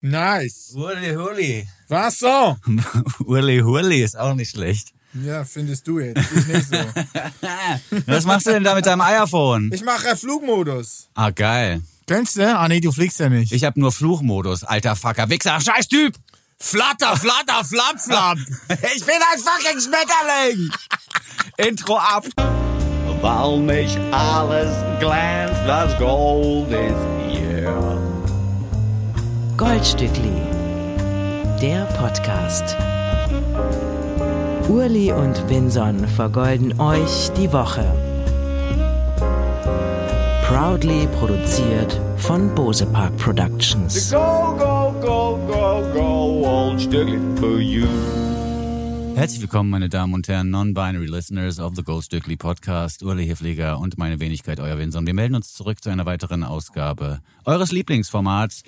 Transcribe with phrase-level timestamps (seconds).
[0.00, 0.72] Nice.
[0.74, 1.68] Hurli, hurli.
[1.88, 2.56] Was so?
[3.26, 4.88] Hurli, hurli ist auch nicht schlecht.
[5.24, 6.20] Ja, findest du jetzt.
[6.36, 6.76] Ich nicht so.
[8.06, 9.70] Was machst du denn da mit deinem iPhone?
[9.72, 11.08] Ich mache Flugmodus.
[11.14, 11.80] Ah, geil.
[12.06, 12.56] Kennst du?
[12.56, 13.50] Ah nee, du fliegst ja nicht.
[13.52, 15.28] Ich hab nur Fluchmodus, alter Fucker.
[15.30, 16.14] Wichser, scheiß Typ.
[16.60, 18.38] flatter, flatter, flap, flap.
[18.94, 20.70] Ich bin ein fucking Schmetterling.
[21.56, 22.26] Intro ab.
[23.20, 24.70] Weil nicht alles
[25.00, 27.17] glänzt, das Gold ist.
[29.58, 30.30] Goldstückli,
[31.60, 32.76] der Podcast.
[34.68, 37.84] Urli und Vinson vergolden euch die Woche.
[40.46, 44.12] Proudly produziert von Bose Park Productions.
[44.12, 47.88] Go, go, go, go, go, old Stückli for you.
[49.18, 53.98] Herzlich willkommen, meine Damen und Herren, Non-Binary Listeners of the Goldstückli Podcast, Urli Hefliger und
[53.98, 55.08] meine Wenigkeit, euer Winson.
[55.08, 58.62] Wir melden uns zurück zu einer weiteren Ausgabe eures Lieblingsformats,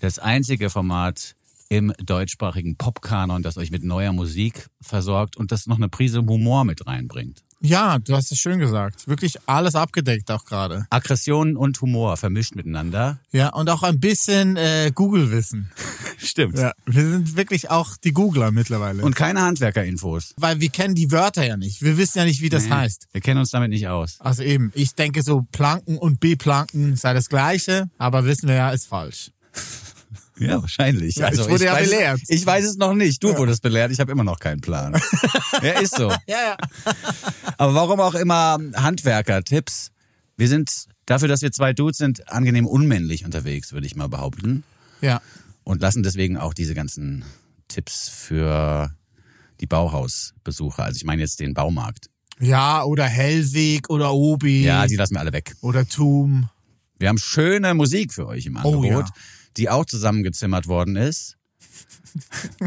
[0.00, 1.36] das einzige Format
[1.68, 6.64] im deutschsprachigen Popkanon, das euch mit neuer Musik versorgt und das noch eine Prise Humor
[6.64, 7.44] mit reinbringt.
[7.62, 9.06] Ja, du hast es schön gesagt.
[9.06, 10.86] Wirklich alles abgedeckt auch gerade.
[10.88, 13.20] Aggression und Humor vermischt miteinander.
[13.32, 15.70] Ja, und auch ein bisschen äh, Google-Wissen.
[16.18, 16.58] Stimmt.
[16.58, 19.02] Ja, wir sind wirklich auch die Googler mittlerweile.
[19.02, 20.32] Und keine Handwerkerinfos.
[20.38, 21.82] weil wir kennen die Wörter ja nicht.
[21.82, 23.08] Wir wissen ja nicht, wie das Nee, heißt.
[23.12, 24.16] Wir kennen uns damit nicht aus.
[24.20, 28.70] Also eben, ich denke so Planken und B-Planken sei das gleiche, aber wissen wir ja,
[28.70, 29.30] ist falsch.
[30.48, 31.22] Ja, wahrscheinlich.
[31.24, 32.20] Also Ja, ich wurde ja weiß, belehrt.
[32.28, 33.22] Ich weiß es noch nicht.
[33.22, 33.92] Du wurdest belehrt.
[33.92, 35.00] Ich habe immer noch keinen Plan.
[35.62, 36.08] ja, ist so.
[36.08, 36.56] Ja, ja.
[37.58, 39.90] Aber warum auch immer Handwerker-Tipps?
[40.36, 40.70] Wir sind
[41.06, 44.64] dafür, dass wir zwei Dudes sind, angenehm unmännlich unterwegs, würde ich mal behaupten.
[45.00, 45.20] Ja.
[45.64, 47.24] Und lassen deswegen auch diese ganzen
[47.68, 48.90] Tipps für
[49.60, 50.84] die Bauhausbesucher.
[50.84, 52.06] Also ich meine jetzt den Baumarkt.
[52.40, 55.54] Ja, oder Hellweg oder Obi Ja, die lassen wir alle weg.
[55.60, 56.48] oder Tum.
[56.98, 59.14] Wir haben schöne Musik für euch im Oh, Angebot, ja.
[59.56, 61.36] Die auch zusammengezimmert worden ist.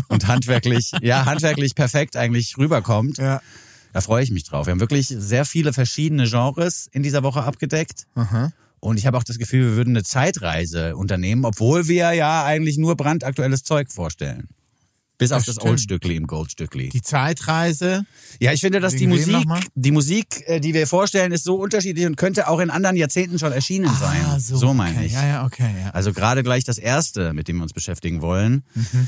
[0.07, 3.17] Und handwerklich, ja, handwerklich perfekt eigentlich rüberkommt.
[3.17, 3.41] Ja.
[3.91, 4.65] Da freue ich mich drauf.
[4.65, 8.07] Wir haben wirklich sehr viele verschiedene Genres in dieser Woche abgedeckt.
[8.15, 8.51] Aha.
[8.79, 12.77] Und ich habe auch das Gefühl, wir würden eine Zeitreise unternehmen, obwohl wir ja eigentlich
[12.77, 14.49] nur brandaktuelles Zeug vorstellen.
[15.23, 15.69] Bis auf das stimmt.
[15.71, 16.89] Oldstückli im Goldstückli.
[16.89, 18.05] Die Zeitreise.
[18.39, 19.45] Ja, ich finde, dass die Musik,
[19.75, 23.39] die Musik, äh, die wir vorstellen, ist so unterschiedlich und könnte auch in anderen Jahrzehnten
[23.39, 24.21] schon erschienen sein.
[24.25, 25.05] Ah, so meine okay.
[25.07, 25.13] ich.
[25.13, 25.69] Ja, ja, okay.
[25.83, 25.89] Ja.
[25.91, 29.07] Also gerade gleich das erste, mit dem wir uns beschäftigen wollen, Mhm.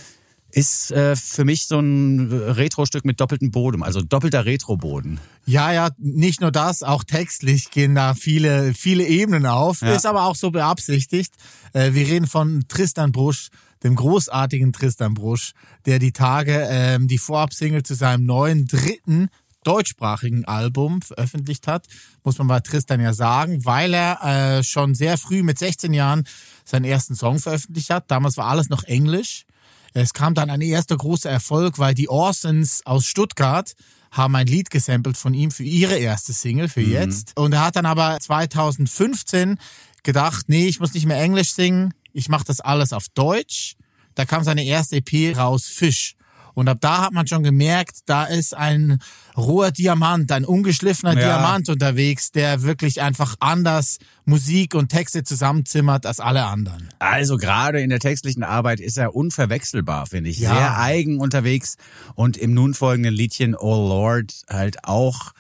[0.52, 5.20] ist äh, für mich so ein Retro-Stück mit doppeltem Boden, also doppelter Retro-Boden.
[5.46, 9.82] ja, ja, nicht nur das, auch textlich gehen da viele, viele Ebenen auf.
[9.82, 9.94] Ja.
[9.94, 11.34] Ist aber auch so beabsichtigt.
[11.74, 13.50] Äh, wir reden von Tristan Brusch,
[13.86, 15.54] dem großartigen Tristan Brusch,
[15.86, 19.30] der die Tage ähm, die Vorabsingle zu seinem neuen dritten
[19.64, 21.86] deutschsprachigen Album veröffentlicht hat,
[22.24, 26.24] muss man bei Tristan ja sagen, weil er äh, schon sehr früh mit 16 Jahren
[26.66, 28.10] seinen ersten Song veröffentlicht hat.
[28.10, 29.46] Damals war alles noch Englisch.
[29.94, 33.76] Es kam dann ein erster großer Erfolg, weil die Orsons aus Stuttgart
[34.12, 37.38] haben ein Lied gesampelt von ihm für ihre erste Single, für jetzt.
[37.38, 39.58] Und er hat dann aber 2015
[40.04, 43.76] gedacht, nee, ich muss nicht mehr Englisch singen, ich mache das alles auf Deutsch.
[44.16, 46.16] Da kam seine erste EP raus, Fisch.
[46.54, 49.00] Und ab da hat man schon gemerkt, da ist ein
[49.36, 51.20] roher Diamant, ein ungeschliffener Ja.
[51.20, 56.88] Diamant unterwegs, der wirklich einfach anders Musik und Texte zusammenzimmert als alle anderen.
[57.00, 60.40] Also gerade in der textlichen Arbeit ist er unverwechselbar, finde ich.
[60.40, 60.56] Ja.
[60.56, 61.76] Sehr eigen unterwegs
[62.16, 65.34] und im nun folgenden Liedchen Oh Lord halt auch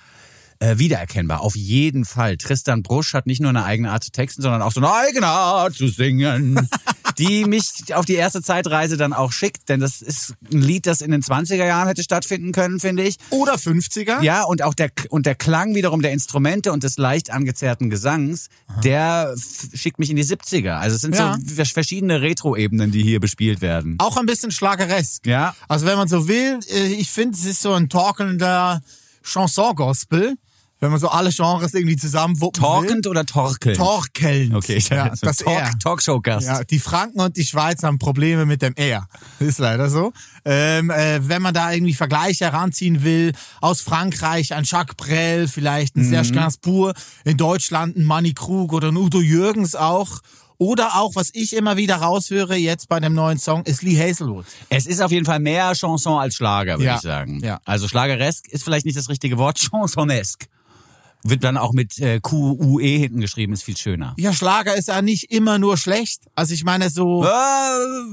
[0.60, 1.42] äh, wiedererkennbar.
[1.42, 2.38] Auf jeden Fall.
[2.38, 5.28] Tristan Brusch hat nicht nur eine eigene Art zu texten, sondern auch so eine eigene
[5.28, 6.70] Art zu singen,
[7.18, 9.68] die mich auf die erste Zeitreise dann auch schickt.
[9.70, 13.18] Denn das ist ein Lied, das in den 20er Jahren hätte stattfinden können, finde ich.
[13.32, 14.22] Oder 50er?
[14.22, 18.48] Ja, und auch der, und der Klang wiederum der Instrumente und des leicht angezerrten Gesangs,
[18.84, 20.74] der f- schickt mich in die 70er.
[20.78, 21.36] Also es sind Ja.
[21.46, 23.96] so vers- verschiedene Retro-Ebenen, die hier bespielt werden.
[24.00, 25.26] Auch ein bisschen schlageresk.
[25.28, 25.56] Ja.
[25.68, 28.82] Also wenn man so will, äh, ich finde, es ist so ein talkender
[29.24, 30.36] Chanson-Gospel,
[30.80, 33.12] wenn man so alle Genres irgendwie zusammenwuppen Talkend will.
[33.12, 33.78] oder torkelnd?
[33.78, 34.53] Torkelnd.
[34.53, 35.72] Okay, ich ja, so das Talk, R.
[35.80, 36.47] Talkshow-Gast.
[36.47, 39.08] Ja, die Franken und die Schweiz haben Probleme mit dem R.
[39.40, 40.11] Ist leider so.
[40.44, 45.96] Ähm, äh, wenn man da irgendwie Vergleiche heranziehen will, aus Frankreich ein Jacques Brel, vielleicht
[45.96, 50.20] ein Serge Gainsbourg, in Deutschland ein Manny Krug oder ein Udo Jürgens auch.
[50.58, 54.46] Oder auch, was ich immer wieder raushöre jetzt bei dem neuen Song, ist Lee Hazelwood.
[54.70, 57.41] Es ist auf jeden Fall mehr Chanson als Schlager, würde Ja, ich sagen.
[57.44, 57.59] ja.
[57.66, 59.59] Also Schlageresk ist vielleicht nicht das richtige Wort,
[59.90, 60.47] Chansonesk.
[61.28, 64.14] Wird dann auch mit äh, Q-U-E hinten geschrieben, ist viel schöner.
[64.18, 66.22] Ja, Schlager ist ja nicht immer nur schlecht.
[66.36, 67.30] Also ich meine so, Äh,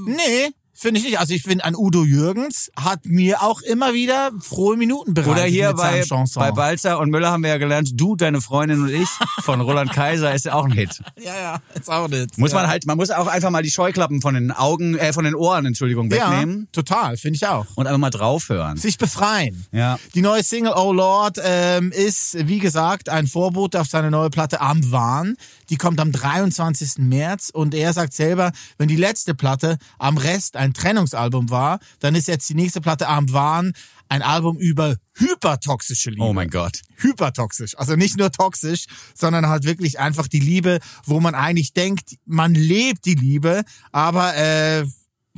[0.06, 1.18] nee, finde ich nicht.
[1.18, 5.44] Also ich finde, ein Udo Jürgens hat mir auch immer wieder frohe Minuten bereitet Oder
[5.44, 6.04] hier bei,
[6.34, 9.08] bei Balzer und Müller haben wir ja gelernt, du, deine Freundin und ich
[9.42, 11.02] von Roland Kaiser ist ja auch ein Hit.
[11.22, 12.38] ja, ja, ist auch nicht.
[12.38, 12.58] Muss ja.
[12.58, 15.34] man halt, man muss auch einfach mal die Scheuklappen von den Augen, äh, von den
[15.34, 17.66] Ohren, Entschuldigung, wegnehmen Ja, total, finde ich auch.
[17.76, 18.76] und einfach mal draufhören.
[18.76, 19.66] Sich befreien.
[19.72, 19.98] Ja.
[20.14, 24.60] Die neue Single Oh Lord ähm, ist, wie gesagt, ein Vorbote auf seine neue Platte
[24.60, 25.36] Am Wahn.
[25.70, 26.98] Die kommt am 23.
[26.98, 32.14] März und er sagt selber, wenn die letzte Platte am Rest ein Trennungsalbum war, dann
[32.14, 33.72] ist jetzt die nächste Platte Am Wahn
[34.08, 36.24] ein Album über hypertoxische Liebe.
[36.24, 36.82] Oh mein Gott.
[36.96, 37.78] Hypertoxisch.
[37.78, 38.84] Also nicht nur toxisch,
[39.14, 44.36] sondern halt wirklich einfach die Liebe, wo man eigentlich denkt, man lebt die Liebe, aber
[44.36, 44.84] äh,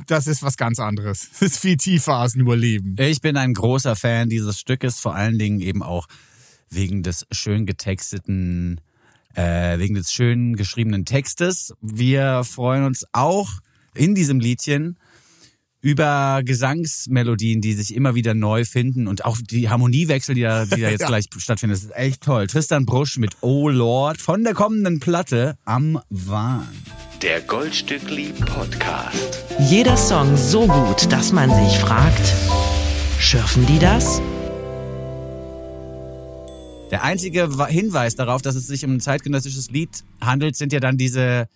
[0.07, 1.29] das ist was ganz anderes.
[1.39, 2.95] Das ist viel tiefer als nur Leben.
[2.99, 6.07] Ich bin ein großer Fan dieses Stückes, vor allen Dingen eben auch
[6.69, 8.81] wegen des schön getexteten,
[9.35, 11.73] äh, wegen des schön geschriebenen Textes.
[11.81, 13.49] Wir freuen uns auch
[13.93, 14.97] in diesem Liedchen
[15.85, 20.81] über Gesangsmelodien, die sich immer wieder neu finden und auch die Harmoniewechsel, die da, die
[20.81, 21.07] da jetzt Ja.
[21.07, 21.75] gleich stattfinden.
[21.75, 22.47] Das ist echt toll.
[22.47, 26.67] Tristan Brusch mit Oh Lord von der kommenden Platte am Wahn.
[27.21, 29.43] Der Goldstückli Podcast.
[29.59, 32.33] Jeder Song so gut, dass man sich fragt,
[33.19, 34.23] schürfen die das?
[36.89, 39.89] Der einzige Hinweis darauf, dass es sich um ein zeitgenössisches Lied
[40.19, 41.47] handelt, sind ja dann diese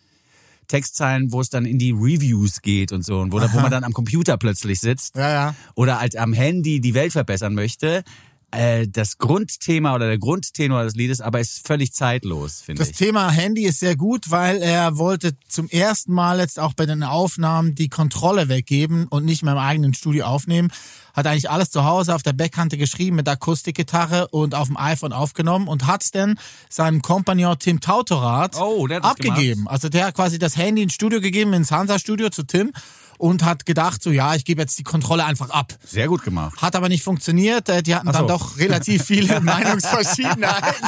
[0.69, 3.83] Textzeilen, wo es dann in die Reviews geht und so und wo, wo man dann
[3.83, 5.55] am Computer plötzlich sitzt Ja, ja.
[5.75, 8.03] oder als am Handy die Welt verbessern möchte.
[8.51, 12.97] Äh, das Grundthema oder der Grundtenor des Liedes aber ist völlig zeitlos, finde Das ich.
[12.97, 17.03] Thema Handy ist sehr gut, weil er wollte zum ersten Mal jetzt auch bei den
[17.03, 20.71] Aufnahmen die Kontrolle weggeben und nicht mehr im eigenen Studio aufnehmen.
[21.13, 25.13] Hat eigentlich alles zu Hause auf der Backkante geschrieben mit Akustikgitarre und auf dem iPhone
[25.13, 29.67] aufgenommen und hat's dann seinem Kompagnon Tim Tautorat Oh, das abgegeben.
[29.67, 32.71] Also der hat quasi das Handy ins Studio gegeben, ins Hansa-Studio zu Tim
[33.19, 35.73] und hat gedacht, so ja, ich gebe jetzt die Kontrolle einfach ab.
[35.85, 36.59] Sehr gut gemacht.
[36.61, 37.69] Hat aber nicht funktioniert.
[37.69, 38.13] Äh, Die hatten so.
[38.13, 40.87] dann doch relativ viele Meinungsverschiedenheiten.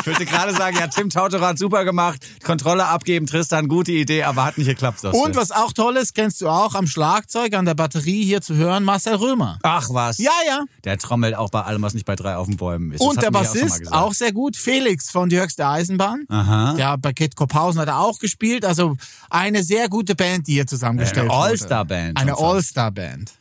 [0.00, 2.24] Ich wollte gerade sagen, ja, Tim Tautorat super gemacht.
[2.44, 5.00] Kontrolle abgeben, Tristan, gute Idee, aber hat nicht geklappt.
[5.00, 8.40] sagst Und was auch toll ist, kennst du auch am Schlagzeug, an der Batterie hier
[8.40, 9.58] zu hören, Marcel Römer.
[9.62, 10.18] Ach was.
[10.18, 10.64] Ja, ja.
[10.84, 13.00] Der trommelt auch bei allem, was nicht bei drei auf den Bäumen ist.
[13.00, 13.92] Und der ja auch Bassist gesagt.
[13.96, 16.24] auch, sehr gut, Felix von Die Höchste Eisenbahn.
[16.28, 16.74] Aha.
[16.74, 18.64] Der bei Kit Kopausen hat er auch gespielt.
[18.64, 18.96] Also
[19.30, 21.35] eine sehr gute Band, die hier zusammengestellt Eine wurde.
[21.36, 22.38] All-Star-Band Eine.
[22.38, 23.32] All-Star-Band.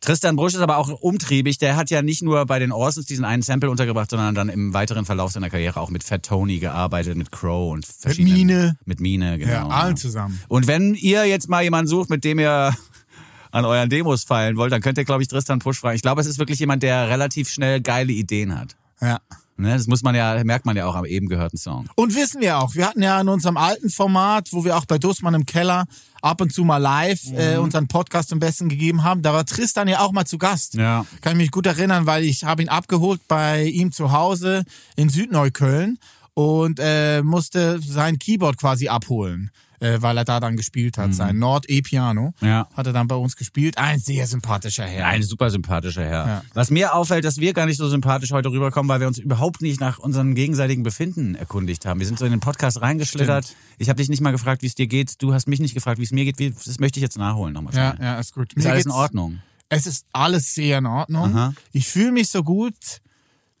[0.00, 1.58] Tristan Brusch ist aber auch umtriebig.
[1.58, 4.74] Der hat ja nicht nur bei den Orsons diesen einen Sample untergebracht, sondern dann im
[4.74, 8.36] weiteren Verlauf seiner Karriere auch mit Fat Tony gearbeitet, mit Crow und verschiedenen.
[8.36, 8.76] Mine.
[8.84, 9.52] Mit Mine, genau.
[9.52, 10.40] Ja, allen zusammen.
[10.48, 12.74] Und wenn ihr jetzt mal jemanden sucht, mit dem ihr
[13.50, 15.96] an euren Demos feilen wollt, dann könnt ihr, glaube ich, Tristan Brusch fragen.
[15.96, 18.76] Ich glaube, es ist wirklich jemand, der relativ schnell geile Ideen hat.
[19.00, 19.20] Ja.
[19.58, 19.76] Ne?
[19.76, 21.88] Das muss man ja, merkt man ja auch am eben gehörten Song.
[21.96, 24.98] Und wissen wir auch, wir hatten ja in unserem alten Format, wo wir auch bei
[24.98, 25.86] Dussmann im Keller
[26.22, 27.64] ab und zu mal live äh, Mhm.
[27.64, 30.74] unseren Podcast zum Besten gegeben haben, da war Tristan ja auch mal zu Gast.
[30.74, 31.04] Ja.
[31.20, 34.64] Kann ich mich gut erinnern, weil ich habe ihn abgeholt bei ihm zu Hause
[34.96, 35.98] in Südneukölln
[36.34, 39.50] und äh, musste sein Keyboard quasi abholen,
[39.80, 41.14] äh, weil er da dann gespielt hat.
[41.14, 42.46] Sein Nord E-Piano Mhm.
[42.48, 42.68] Ja.
[42.74, 43.78] hat er dann bei uns gespielt.
[43.78, 45.06] Ein sehr sympathischer Herr.
[45.06, 46.26] Ein super sympathischer Herr.
[46.26, 46.42] Ja.
[46.54, 49.62] Was mir auffällt, dass wir gar nicht so sympathisch heute rüberkommen, weil wir uns überhaupt
[49.62, 52.00] nicht nach unserem gegenseitigen Befinden erkundigt haben.
[52.00, 53.54] Wir sind so in den Podcast reingeschlittert.
[53.78, 55.22] Ich habe dich nicht mal gefragt, wie es dir geht.
[55.22, 56.38] Du hast mich nicht gefragt, wie es mir geht.
[56.38, 57.74] Wie- Das möchte ich jetzt nachholen nochmal.
[57.74, 58.52] ja, ja, ist gut.
[58.54, 59.38] Ist Mir alles in Ordnung?
[59.68, 61.24] Es ist alles sehr in Ordnung.
[61.36, 61.54] Aha.
[61.72, 62.74] Ich fühle mich so gut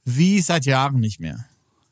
[0.04, 1.44] wie seit Jahren nicht mehr.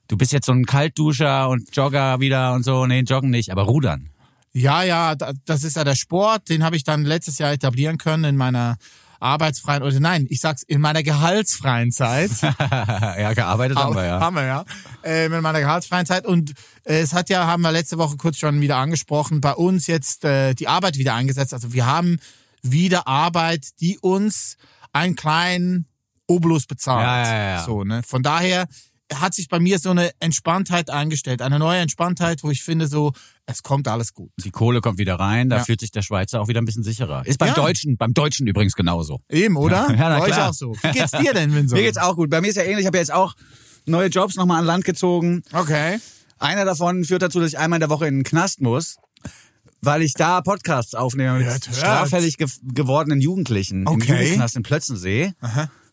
[0.08, 2.87] Du bist jetzt so ein Kaltduscher und Jogger wieder und so.
[2.87, 4.08] Nee, joggen nicht, aber rudern.
[4.56, 7.98] Ja, ja, da- das ist ja der Sport, den habe ich dann letztes Jahr etablieren
[7.98, 8.76] können in meiner
[9.20, 12.30] arbeitsfreien, oder nein, ich sag's, in meiner gehaltsfreien Zeit.
[12.40, 14.20] ja, gearbeitet haben wir ja.
[14.20, 14.64] Haben wir, ja.
[15.02, 16.26] Ähm, in meiner gehaltsfreien Zeit.
[16.26, 16.52] Und
[16.84, 20.25] äh, es hat ja, haben wir letzte Woche kurz schon wieder angesprochen, bei uns jetzt
[20.25, 21.52] äh, die Arbeit wieder eingesetzt.
[21.54, 22.18] Also wir haben
[22.62, 24.56] wieder Arbeit, die uns
[24.92, 25.86] einen kleinen
[26.26, 27.04] Obolus bezahlt.
[27.04, 27.62] Ja, ja, ja.
[27.64, 28.02] So, ne?
[28.02, 28.66] Von daher
[29.14, 33.12] hat sich bei mir so eine Entspanntheit eingestellt, eine neue Entspanntheit, wo ich finde so,
[33.46, 34.30] es kommt alles gut.
[34.44, 35.64] Die Kohle kommt wieder rein, da Ja.
[35.64, 37.25] fühlt sich der Schweizer auch wieder ein bisschen sicherer.
[37.25, 37.54] Ist beim Ja.
[37.54, 39.20] Deutschen, beim Deutschen übrigens genauso.
[39.28, 39.88] Eben, oder?
[39.90, 40.50] Ja, na Bei euch klar.
[40.50, 40.72] auch so.
[40.82, 41.76] Wie geht's dir denn, Winson?
[41.78, 42.30] Mir geht's auch gut.
[42.30, 42.80] Bei mir ist ja ähnlich.
[42.80, 43.34] Ich habe ja jetzt auch
[43.86, 45.42] neue Jobs nochmal an Land gezogen.
[45.52, 45.98] Okay.
[46.38, 48.96] Einer davon führt dazu, dass ich einmal in der Woche in den Knast muss,
[49.82, 51.76] weil ich da Podcasts aufnehme mit Hört, hört.
[51.76, 54.20] straffällig ge gewordenen Jugendlichen im Okay.
[54.22, 55.32] Jugendknast in Plötzensee.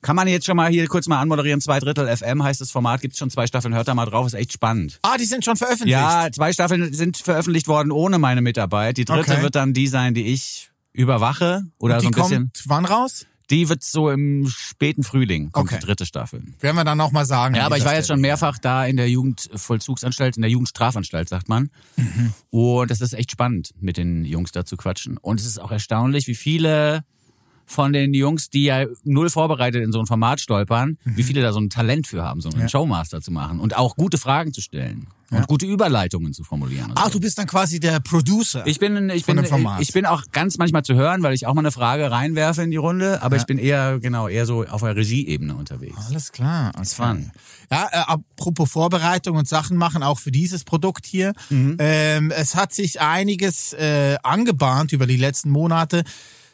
[0.04, 1.60] Kann man jetzt schon mal hier kurz mal anmoderieren.
[1.62, 4.34] Zwei Drittel FM heißt das Format, gibt's schon zwei Staffeln, hört da mal drauf, ist
[4.36, 5.00] echt spannend.
[5.02, 5.92] Ah, die sind schon veröffentlicht.
[5.94, 8.98] Ja, zwei Staffeln sind veröffentlicht worden ohne meine Mitarbeit.
[8.98, 9.42] Die dritte Okay.
[9.42, 12.38] wird dann die sein, die ich überwache oder die so ein bisschen.
[12.44, 13.26] kommt wann raus?
[13.50, 15.80] Die wird so im späten Frühling, kommt Okay.
[15.80, 16.44] die dritte Staffel.
[16.62, 17.56] Werden wir dann noch mal sagen.
[17.56, 21.50] Ja, aber ich war jetzt schon mehrfach da in der Jugendvollzugsanstalt, in der Jugendstrafanstalt, sagt
[21.50, 21.70] man.
[22.52, 25.18] Und das ist echt spannend, mit den Jungs da zu quatschen.
[25.18, 27.04] Und es ist auch erstaunlich, wie viele
[27.66, 31.54] von den Jungs, die ja null vorbereitet in so ein Format stolpern, wie viele da
[31.54, 34.62] so ein Talent für haben, so einen Showmaster zu machen und auch gute Fragen zu
[34.62, 36.92] stellen und gute Überleitungen zu formulieren.
[36.96, 37.14] Ach, so.
[37.14, 38.66] du bist dann quasi der Producer.
[38.68, 39.44] Ich bin, ich bin,
[39.80, 42.72] ich bin auch ganz manchmal zu hören, weil ich auch mal eine Frage reinwerfe in
[42.72, 45.98] die Runde, aber ich bin eher, genau, eher so auf der Regieebene unterwegs.
[46.08, 46.72] Alles klar.
[46.76, 46.86] Okay.
[46.86, 47.32] fun.
[47.72, 51.34] Ja, äh, apropos Vorbereitung und Sachen machen, auch für dieses Produkt hier.
[51.50, 51.78] Mhm.
[51.80, 56.04] Ähm, es hat sich einiges äh, angebahnt über die letzten Monate,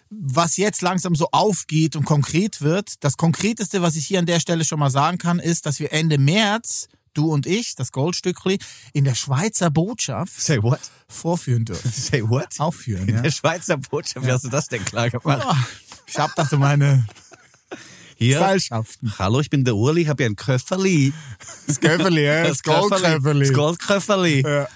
[0.10, 2.94] was jetzt langsam so aufgeht und konkret wird.
[3.04, 5.94] Das Konkreteste, was ich hier an der Stelle schon mal sagen kann, ist, dass wir
[5.94, 8.58] Ende März, du und ich, das Goldstückli,
[8.94, 10.80] in der Schweizer Botschaft Say what?
[11.08, 11.92] vorführen dürfen.
[11.96, 12.60] Say what?
[12.60, 13.22] Aufführen, In ja.
[13.22, 15.44] der Schweizer Botschaft, wie hast du das denn klar gemacht?
[15.46, 15.58] Ah,
[16.08, 17.06] Ich hab da so meine
[18.16, 18.58] Hier.
[19.20, 21.14] Hallo, ich bin der Uli, ich habe hier ein Köfferli.
[21.68, 23.48] Das Köfferli, ja, das Goldköfferli.
[23.48, 24.42] Das Goldköfferli.
[24.42, 24.68] Ja.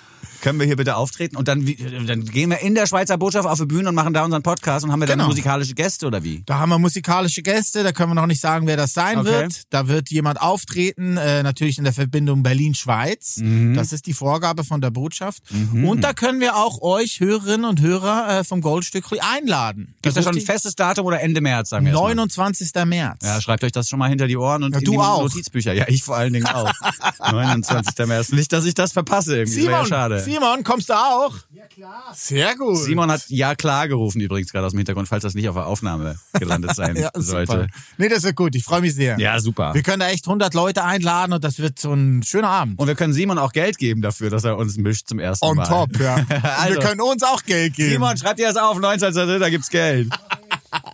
[0.44, 1.38] Können wir hier bitte auftreten?
[1.38, 1.66] Und dann,
[2.06, 4.84] dann gehen wir in der Schweizer Botschaft auf die Bühne und machen da unseren Podcast
[4.84, 5.30] und haben wir dann Genau.
[5.30, 6.44] musikalische Gäste oder wie?
[6.46, 9.30] Da haben wir musikalische Gäste, da können wir noch nicht sagen, wer das sein Okay.
[9.32, 9.62] wird.
[9.70, 13.38] Da wird jemand auftreten, äh, natürlich in der Verbindung Berlin-Schweiz.
[13.38, 13.74] Mhm.
[13.74, 15.44] Das ist die Vorgabe von der Botschaft.
[15.72, 19.96] Und da können wir auch euch, Hörerinnen und Hörer äh, vom Goldstückli, einladen.
[20.02, 22.02] Gibt es da Das schon ein ist festes Datum oder Ende März, sagen wir erst
[22.04, 22.10] mal?
[22.16, 22.72] 29.
[22.86, 23.20] März.
[23.24, 25.22] Ja, schreibt euch das schon mal hinter die Ohren und Ja, in du die auch.
[25.22, 25.72] Notizbücher.
[25.72, 26.70] Ja, ich vor allen Dingen auch.
[27.32, 28.06] 29.
[28.08, 28.32] März.
[28.34, 29.56] Nicht, dass ich das verpasse irgendwie.
[29.62, 30.20] Das wäre ja Simon, schade.
[30.20, 30.33] Simon,
[30.64, 31.34] kommst du auch?
[31.54, 32.04] Ja, klar.
[32.14, 32.78] Sehr gut.
[32.78, 35.68] Simon hat ja klar gerufen übrigens gerade aus dem Hintergrund, falls das nicht auf der
[35.68, 37.52] Aufnahme gelandet sein ja, sollte.
[37.52, 37.68] super.
[37.98, 38.56] Nee, das wird gut.
[38.56, 39.20] Ich freue mich sehr.
[39.20, 39.74] Ja, super.
[39.74, 42.80] Wir können da echt 100 Leute einladen und das wird so ein schöner Abend.
[42.80, 45.56] Und wir können Simon auch Geld geben dafür, dass er uns mischt zum ersten On
[45.56, 45.68] Mal.
[45.68, 46.16] top, ja.
[46.58, 46.76] Also.
[46.76, 47.92] wir können uns auch Geld geben.
[47.92, 49.14] Simon, schreibt dir das auf, 19.
[49.14, 50.10] da gibt's Geld.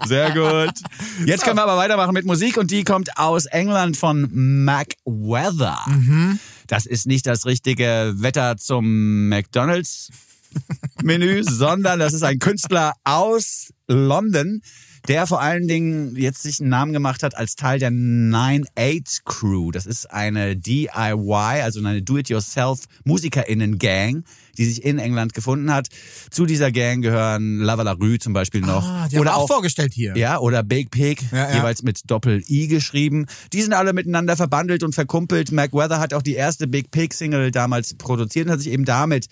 [0.06, 0.74] Sehr gut.
[1.26, 5.80] Jetzt können wir aber weitermachen mit Musik und die kommt aus England von Mac Weather.
[6.70, 10.12] Das ist nicht das richtige Wetter zum McDonalds
[11.02, 14.62] Menü, sondern das ist ein Künstler aus London,
[15.08, 19.72] der vor allen Dingen jetzt sich einen Namen gemacht hat als Teil der 9-8 Crew.
[19.72, 24.24] Das ist eine DIY, also eine Do-it-yourself MusikerInnen-Gang,
[24.58, 25.88] die sich in England gefunden hat.
[26.30, 28.84] Zu dieser Gang gehören Lava La Rue zum Beispiel noch.
[28.86, 30.16] Ah, die haben wir auch vorgestellt hier.
[30.18, 31.56] Ja, oder Big Pig, Ja, ja.
[31.58, 33.26] jeweils mit Doppel-I geschrieben.
[33.54, 35.52] Die sind alle miteinander verbandelt und verkumpelt.
[35.52, 39.28] Mac Weather hat auch die erste Big Pig-Single damals produziert und hat sich eben damit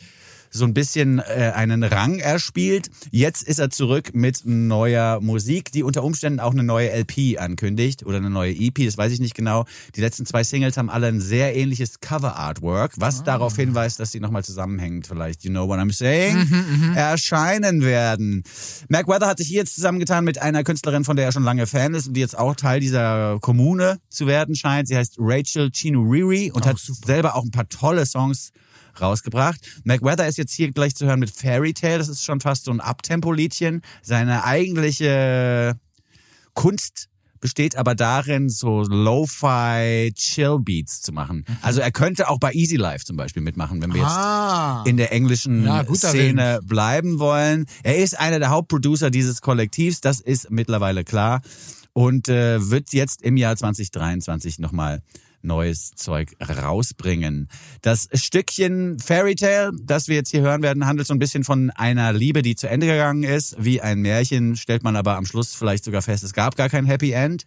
[0.57, 2.89] so ein bisschen äh, einen Rang erspielt.
[3.11, 8.05] Jetzt ist er zurück mit neuer Musik, die unter Umständen auch eine neue LP ankündigt
[8.05, 9.65] oder eine neue EP, das weiß ich nicht genau.
[9.95, 14.19] Die letzten zwei Singles haben alle ein sehr ähnliches Cover-Artwork, was darauf hinweist, dass sie
[14.19, 16.47] nochmal zusammenhängend vielleicht, you know what I'm saying,
[16.95, 18.43] erscheinen werden.
[18.89, 21.67] Mac Weather hat sich hier jetzt zusammengetan mit einer Künstlerin, von der er schon lange
[21.67, 24.87] Fan ist und die jetzt auch Teil dieser Kommune zu werden scheint.
[24.87, 28.51] Sie heißt Rachel Chinuriri und hat selber auch ein paar tolle Songs
[29.01, 29.59] rausgebracht.
[29.83, 31.97] Mac Weather ist jetzt hier gleich zu hören mit Fairy Tale.
[31.97, 33.81] Das ist schon fast so ein Abtempo-Liedchen.
[34.01, 35.75] Seine eigentliche
[36.53, 37.07] Kunst
[37.39, 41.45] besteht aber darin, so Lo-Fi Chill-Beats zu machen.
[41.61, 44.83] Also er könnte auch bei Easy Life zum Beispiel mitmachen, wenn wir jetzt Ah.
[44.87, 47.67] in der englischen Ja, Szene bleiben wollen.
[47.83, 51.41] Er ist einer der Hauptproducer dieses Kollektivs, das ist mittlerweile klar
[51.93, 55.03] und äh, wird jetzt im Jahr 2023 nochmal
[55.47, 57.49] neues Zeug rausbringen.
[57.81, 61.71] Das Stückchen Fairy Tale, das wir jetzt hier hören werden, handelt so ein bisschen von
[61.71, 63.55] einer Liebe, die zu Ende gegangen ist.
[63.57, 66.85] Wie ein Märchen stellt man aber am Schluss vielleicht sogar fest, es gab gar kein
[66.85, 67.45] Happy End.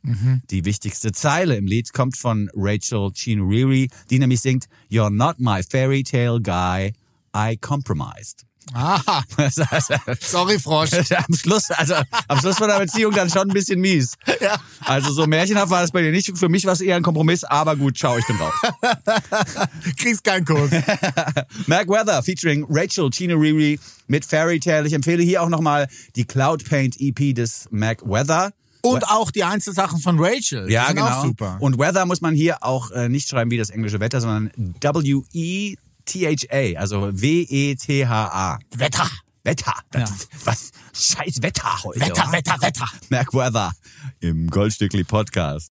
[0.51, 5.63] Die wichtigste Zeile im Lied kommt von Rachel Chinuriri, die nämlich singt You're not my
[5.63, 6.93] fairy tale guy,
[7.37, 8.50] I compromised.
[8.73, 9.23] Ah,
[10.21, 10.91] sorry, Frosch.
[11.29, 11.95] am Schluss, also
[12.29, 14.15] am Schluss von der Beziehung dann schon ein bisschen mies.
[14.41, 14.59] Ja.
[14.87, 16.37] Also so märchenhaft war das bei dir nicht.
[16.39, 18.55] Für mich war es eher ein Kompromiss, aber gut, schau, ich bin raus.
[19.99, 20.71] Kriegst keinen Kurs.
[21.67, 24.87] Mac Weather featuring Rachel Chinuriri mit Fairy Tale.
[24.87, 28.53] Ich empfehle hier auch nochmal die Cloud Paint EP des Mac Weather.
[28.83, 30.67] Und auch die Einzelsachen von Rachel.
[30.67, 31.23] Die Ja, genau.
[31.23, 31.59] super.
[31.61, 34.51] Und Weather muss man hier auch äh, nicht schreiben wie das englische Wetter, sondern
[36.15, 38.59] W-E-T-H-A, also W-E-T-H-A.
[38.77, 39.11] Wetter.
[39.45, 39.73] Wetter.
[39.91, 40.17] Das, Ja.
[40.45, 40.71] Was?
[40.93, 42.01] Scheiß Wetter heute.
[42.01, 42.33] Wetter, wa?
[42.33, 42.87] Wetter, Wetter.
[43.09, 43.73] Mac Weather
[44.21, 45.71] im Goldstückli Podcast.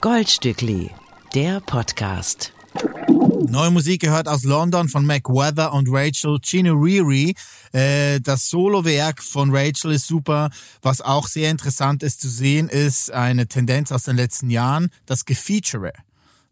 [0.00, 0.90] Goldstückli,
[1.34, 2.52] der Podcast.
[3.48, 7.34] Neue Musik gehört aus London von Mac Weather und Rachel Chinuriri.
[7.72, 10.50] Äh, das Solowerk von Rachel ist super.
[10.82, 15.24] Was auch sehr interessant ist zu sehen, ist eine Tendenz aus den letzten Jahren, das
[15.24, 15.92] Gefeature.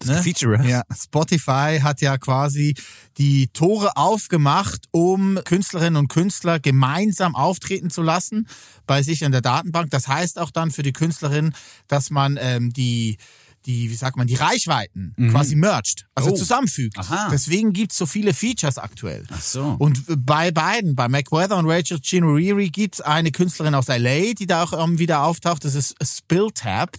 [0.05, 0.23] Ne?
[0.23, 0.63] Feature.
[0.69, 2.75] Ja, Spotify hat ja quasi
[3.19, 8.47] die Tore aufgemacht, um Künstlerinnen und Künstler gemeinsam auftreten zu lassen
[8.87, 9.91] bei sich in der Datenbank.
[9.91, 11.55] Das heißt auch dann für die Künstlerin,
[11.89, 13.17] dass man ähm, die
[13.65, 16.35] die, wie sagt man, die Reichweiten quasi mercht, also Oh.
[16.37, 16.97] zusammenfügt.
[16.99, 17.29] Aha.
[17.33, 19.25] Deswegen gibt's so viele Features aktuell.
[19.29, 19.75] Ach so.
[19.81, 24.63] Und bei beiden, bei McWeather und Rachel Chinuriri, gibt's eine Künstlerin aus LA, die da
[24.63, 25.65] auch ähm, wieder auftaucht.
[25.65, 26.97] Das ist Spilltap.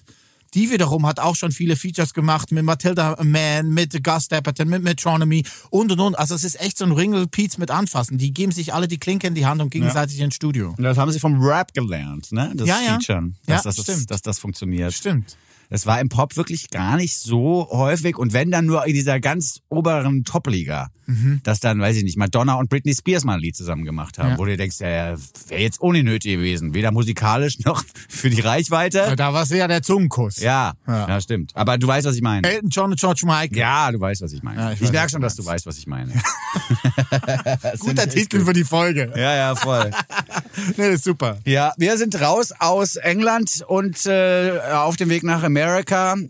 [0.57, 4.81] Die wiederum hat auch schon viele Features gemacht mit Matilda Mann, mit Gus Dapperton, mit
[4.81, 6.17] Metronomy und und und.
[6.17, 8.17] Also es ist echt so ein Ringelpiez mit Anfassen.
[8.17, 10.73] Die geben sich alle die Klinke in die Hand und gegenseitig ins Studio.
[10.75, 12.51] Und das haben sie vom Rap gelernt, ne?
[12.55, 12.97] Das Ja, ja.
[12.97, 13.35] Featuren.
[13.45, 14.09] Ja, Dass, das, stimmt.
[14.09, 14.93] dass das funktioniert.
[14.93, 15.37] Stimmt.
[15.69, 19.19] Es war im Pop wirklich gar nicht so häufig und wenn dann nur in dieser
[19.19, 21.39] ganz oberen Top-Liga, Mhm.
[21.43, 24.31] dass dann, weiß ich nicht, Madonna und Britney Spears mal ein Lied zusammen gemacht haben,
[24.31, 24.37] Ja.
[24.37, 25.15] wo du denkst, ja, ja
[25.47, 29.13] wäre jetzt ohne nötig gewesen, weder musikalisch noch für die Reichweite.
[29.15, 30.35] Da war es ja der Zungenkuss.
[30.41, 31.21] Ja, ja, Ja.
[31.21, 31.51] stimmt.
[31.55, 32.45] Aber du weißt, was ich meine.
[32.49, 33.55] Elton John und George Michael.
[33.57, 34.73] Ja, du weißt, was ich meine.
[34.73, 36.11] Ich ich merke schon, dass du weißt, was ich meine.
[37.79, 39.11] Guter Titel für die Folge.
[39.15, 39.91] ja, ja, voll.
[40.75, 41.37] Nee, ist super.
[41.45, 45.56] Ja, wir sind raus aus England und äh, auf dem Weg nach Amerika,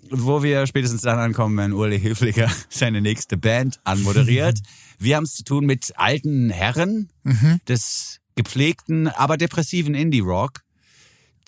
[0.09, 4.59] wo wir spätestens dann ankommen, wenn Uli Hilfliger seine nächste Band anmoderiert.
[4.99, 7.09] wir haben es zu tun mit alten Herren
[7.67, 10.61] des gepflegten, aber depressiven Indie-Rock,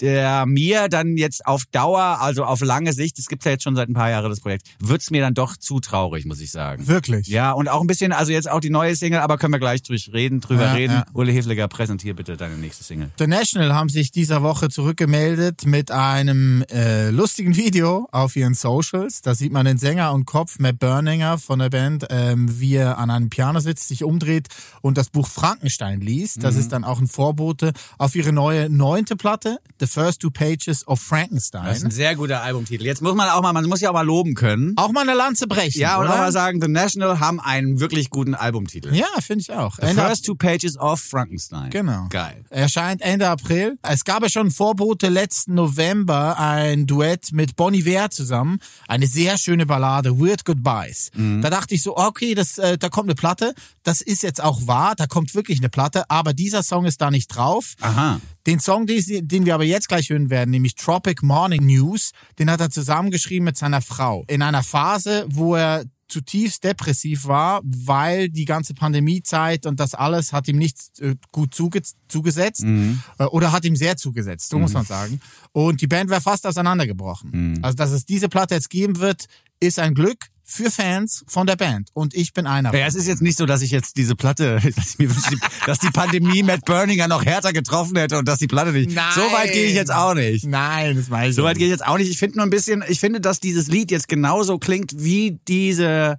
[0.02, 3.76] der mir dann jetzt auf Dauer, also auf lange Sicht, es gibt ja jetzt schon
[3.76, 6.88] seit ein paar Jahren das Projekt, wird's mir dann doch zu traurig, muss ich sagen.
[6.88, 7.28] Wirklich.
[7.28, 9.82] Ja, und auch ein bisschen, also jetzt auch die neue Single, aber können wir gleich
[9.84, 10.94] drüber reden, drüber Ja, reden.
[10.94, 11.06] ja.
[11.14, 13.10] Uli Hilfliger, präsentier bitte deine nächste Single.
[13.18, 19.22] The National haben sich dieser Woche zurückgemeldet mit einem äh, lustigen Video auf ihren Socials.
[19.22, 22.98] Da sieht man den Sänger und Kopf Matt Berninger von der Band, ähm, wie er
[22.98, 24.48] an einem Piano sitzt, sich umdreht
[24.82, 26.44] und das Buch Frankenstein liest.
[26.44, 30.88] Das ist dann auch ein Vorbote auf ihre neue neunte Platte, The First Two Pages
[30.88, 31.84] of Das ist Frankenstein.
[31.86, 32.86] ein sehr guter Albumtitel.
[32.86, 34.74] Jetzt muss man auch mal, man muss ja auch mal loben können.
[34.78, 35.80] Auch mal eine Lanze brechen.
[35.82, 36.14] Ja, und oder?
[36.14, 38.94] auch mal sagen, The National haben einen wirklich guten Albumtitel.
[38.94, 39.76] Ja, finde ich auch.
[39.78, 41.70] The Ende- First Two Pages of Frankenstein.
[41.72, 42.08] Genau.
[42.10, 42.44] Geil.
[42.50, 43.78] Erscheint Ende April.
[43.82, 48.60] Es gab ja schon Vorbote letzten November ein Duett mit Bonnie Iver zusammen.
[48.88, 51.12] Eine sehr schöne Ballade, Weird Goodbyes.
[51.16, 51.42] Mhm.
[51.42, 53.54] Da dachte ich so, okay, das, äh, da kommt eine Platte.
[53.84, 57.10] Das ist jetzt auch wahr, da kommt wirklich eine Platte, aber dieser Song ist da
[57.10, 57.74] nicht drauf.
[57.82, 58.20] Aha.
[58.46, 62.62] Den Song, den wir aber jetzt gleich hören werden, nämlich Tropic Morning News, den hat
[62.62, 64.24] er zusammengeschrieben mit seiner Frau.
[64.28, 70.34] In einer Phase, wo er zutiefst depressiv war, weil die ganze Pandemiezeit und das alles
[70.34, 74.74] hat ihm nicht äh, gut zuge zugesetzt äh, oder hat ihm sehr zugesetzt, so muss
[74.74, 75.22] man sagen.
[75.52, 77.60] Und die Band wäre fast auseinandergebrochen.
[77.62, 79.26] Also, dass es diese Platte jetzt geben wird,
[79.60, 81.90] ist ein Glück für Fans von der Band.
[81.94, 82.74] Und ich bin einer.
[82.76, 85.78] Ja, es ist jetzt nicht so, dass ich jetzt diese Platte, dass mir wünsche, dass
[85.78, 88.92] die Pandemie Matt Berninger noch härter getroffen hätte und dass die Platte nicht.
[88.92, 89.14] Nein.
[89.14, 90.46] So weit gehe ich jetzt auch nicht.
[90.46, 92.10] Nein, das weiß ich So weit gehe ich jetzt auch nicht.
[92.10, 96.18] Ich finde nur ein bisschen, ich finde, dass dieses Lied jetzt genauso klingt wie diese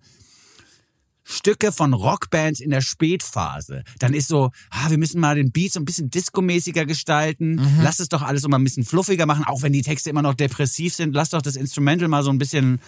[1.24, 3.82] Stücke von Rockbands in der Spätphase.
[3.98, 7.56] Dann ist so, ah, wir müssen mal den Beat so ein bisschen discomäßiger gestalten.
[7.56, 7.80] Mhm.
[7.82, 10.22] Lass es doch alles so mal ein bisschen fluffiger machen, auch wenn die Texte immer
[10.22, 11.14] noch depressiv sind.
[11.14, 12.80] Lass doch das Instrumental mal so ein bisschen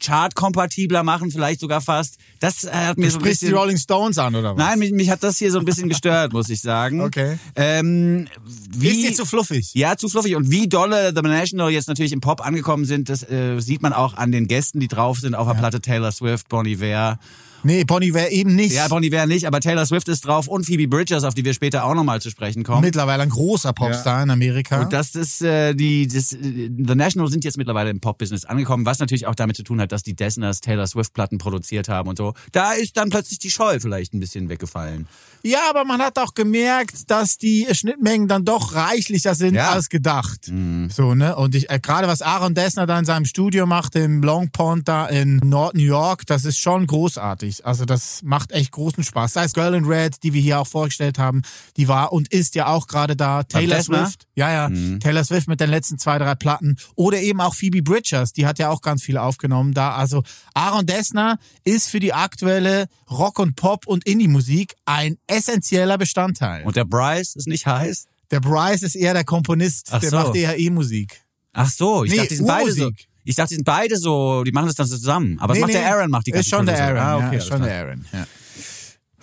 [0.00, 2.16] chartkompatibler machen, vielleicht sogar fast.
[2.40, 3.58] Das äh, hat mir Du so ein sprichst die bisschen...
[3.58, 4.58] Rolling Stones an, oder was?
[4.58, 7.00] Nein, mich, mich hat das hier so ein bisschen gestört, muss ich sagen.
[7.12, 7.38] Okay.
[7.56, 8.28] Ähm,
[8.70, 9.74] wie, Ist dir zu fluffig?
[9.74, 10.36] ja, zu fluffig.
[10.36, 13.92] Und wie dolle The National jetzt natürlich im Pop angekommen sind, das äh, sieht man
[13.92, 17.18] auch an den Gästen, die drauf sind auf der Platte Taylor Swift, Bonnie Iver.
[17.64, 18.74] Nee, Bonnie wäre eben nicht.
[18.74, 21.54] Ja, Bonnie Iver nicht, aber Taylor Swift ist drauf und Phoebe Bridgers, auf die wir
[21.54, 22.80] später auch nochmal zu sprechen kommen.
[22.82, 24.82] Mittlerweile ein großer Popstar in Amerika.
[24.82, 28.86] Und das ist äh, die das, äh, The National sind jetzt mittlerweile im Pop-Business angekommen,
[28.86, 32.16] was natürlich auch damit zu tun hat, dass die Desners Taylor Swift-Platten produziert haben und
[32.18, 32.34] so.
[32.52, 35.06] Da ist dann plötzlich die Scheu vielleicht ein bisschen weggefallen.
[35.42, 39.70] ja, aber man hat auch gemerkt, dass die Schnittmengen dann doch reichlicher sind Ja.
[39.70, 39.76] Mhm.
[39.76, 40.50] als gedacht.
[40.88, 41.36] So, ne?
[41.36, 44.88] Und ich, äh, gerade was Aaron Dessner da in seinem Studio macht, im Long Pond
[44.88, 47.51] da in Nord New York, das ist schon großartig.
[47.60, 49.34] Also das macht echt großen Spaß.
[49.34, 51.42] Sei es Girl in Red, die wir hier auch vorgestellt haben,
[51.76, 53.42] die war und ist ja auch gerade da.
[53.42, 54.06] Taylor Dessner?
[54.06, 54.26] Swift.
[54.34, 54.98] Ja, ja.
[55.00, 56.76] Taylor Swift mit den letzten zwei, drei Platten.
[56.94, 59.94] Oder eben auch Phoebe Bridgers, die hat ja auch ganz viel aufgenommen da.
[59.94, 60.22] Also
[60.54, 66.64] Aaron Dessner ist für die aktuelle Rock- und Pop- und Indie-Musik ein essentieller Bestandteil.
[66.64, 68.06] Und der Bryce ist nicht heiß?
[68.30, 70.16] der Bryce ist eher der Komponist, Ach der so.
[70.16, 71.20] macht eher E-Musik.
[71.52, 72.90] Ach so, ich Nee, dachte, die sind beide so.
[73.24, 75.38] Ich dachte, die sind beide so, die machen das dann so zusammen.
[75.38, 76.10] Aber was macht der Aaron?
[76.10, 78.04] Macht die ganze Ist schon der Aaron, Ah, okay, ja, ist schon der Aaron.
[78.12, 78.26] Ja.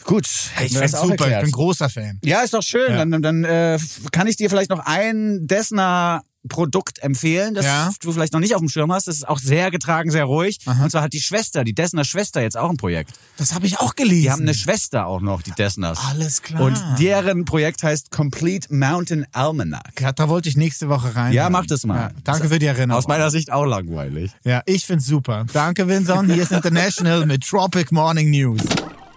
[0.04, 0.28] Gut,
[0.64, 2.20] Ich find's super, ich bin großer Fan.
[2.24, 2.92] Ja, ist doch schön.
[2.92, 3.06] Ja.
[3.06, 3.78] Dann, dann äh,
[4.12, 7.92] kann ich dir vielleicht noch einen Dessner Produkt empfehlen, das Ja.
[8.02, 9.08] du vielleicht noch nicht auf dem Schirm hast.
[9.08, 10.60] Das ist auch sehr getragen, sehr ruhig.
[10.66, 13.12] Und zwar hat die Schwester, die Dessner Schwester, jetzt auch ein Projekt.
[13.38, 14.22] Das habe ich auch gelesen.
[14.22, 16.00] Die haben eine Schwester auch noch, die Dessners.
[16.10, 16.62] Alles klar.
[16.62, 20.00] Und deren Projekt heißt Complete Mountain Almanac.
[20.00, 21.34] ja, da wollte ich nächste Woche rein.
[21.34, 21.96] Ja, mach das mal.
[21.98, 23.00] Ja, danke für die Erinnerung.
[23.00, 24.32] Aus meiner Sicht auch langweilig.
[24.46, 25.46] ja, ich find's super.
[25.52, 26.32] Danke, Vinson.
[26.32, 28.62] Hier ist International mit Tropic Morning News.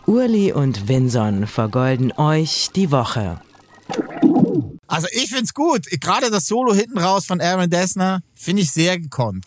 [0.07, 3.41] Urli und Vinson vergolden euch die Woche.
[4.93, 5.87] Also ich find's gut.
[6.01, 9.47] Gerade das Solo hinten raus von Aaron Dessner finde ich sehr gekonnt.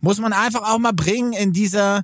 [0.00, 2.02] Muss man einfach auch mal bringen in dieser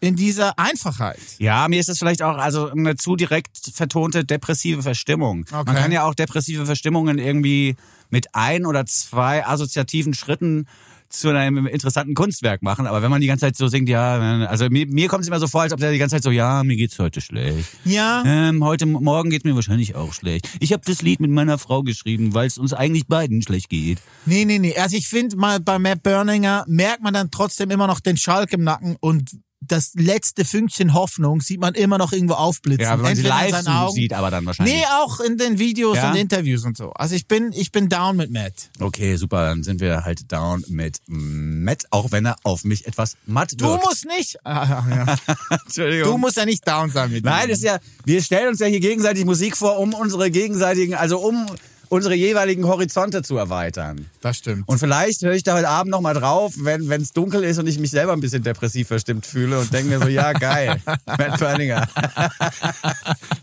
[0.00, 1.20] in dieser Einfachheit.
[1.38, 5.44] Ja, mir ist es vielleicht auch also eine zu direkt vertonte depressive Verstimmung.
[5.50, 5.62] Okay.
[5.66, 7.76] Man kann ja auch depressive Verstimmungen irgendwie
[8.10, 10.66] mit ein oder zwei assoziativen Schritten
[11.08, 12.86] zu einem interessanten Kunstwerk machen.
[12.86, 15.40] Aber wenn man die ganze Zeit so singt, ja, also mir, mir kommt es immer
[15.40, 17.68] so vor, als ob der die ganze Zeit so, ja, mir geht's heute schlecht.
[17.84, 18.22] Ja.
[18.26, 20.48] Ähm, heute Morgen geht's mir wahrscheinlich auch schlecht.
[20.60, 23.98] Ich habe das Lied mit meiner Frau geschrieben, weil es uns eigentlich beiden schlecht geht.
[24.26, 24.76] Nee, nee, nee.
[24.76, 28.52] Also ich finde mal bei Matt Berninger merkt man dann trotzdem immer noch den Schalk
[28.52, 29.30] im Nacken und
[29.68, 32.82] das letzte Fünkchen Hoffnung sieht man immer noch irgendwo aufblitzen.
[32.84, 34.74] Ja, wenn man sie Entweder live Augen- sieht, aber dann wahrscheinlich.
[34.76, 36.10] Nee, auch in den Videos Ja?
[36.10, 36.90] und Interviews und so.
[36.92, 38.70] Also ich bin, ich bin down mit Matt.
[38.80, 43.16] Okay, super, dann sind wir halt down mit Matt, auch wenn er auf mich etwas
[43.26, 43.84] matt Du wirkt.
[43.84, 44.36] musst nicht.
[44.44, 45.16] Ah, ja.
[45.66, 46.10] Entschuldigung.
[46.12, 47.48] Du musst ja nicht down sein mit Nein, ihm.
[47.50, 51.18] das ist ja, wir stellen uns ja hier gegenseitig Musik vor, um unsere gegenseitigen, also
[51.18, 51.46] um
[51.88, 54.06] unsere jeweiligen Horizonte zu erweitern.
[54.20, 54.68] Das stimmt.
[54.68, 57.66] Und vielleicht höre ich da heute Abend noch mal drauf, wenn es dunkel ist und
[57.66, 61.38] ich mich selber ein bisschen depressiv verstimmt fühle und denke mir so, ja geil, Matt
[61.38, 61.88] Berninger.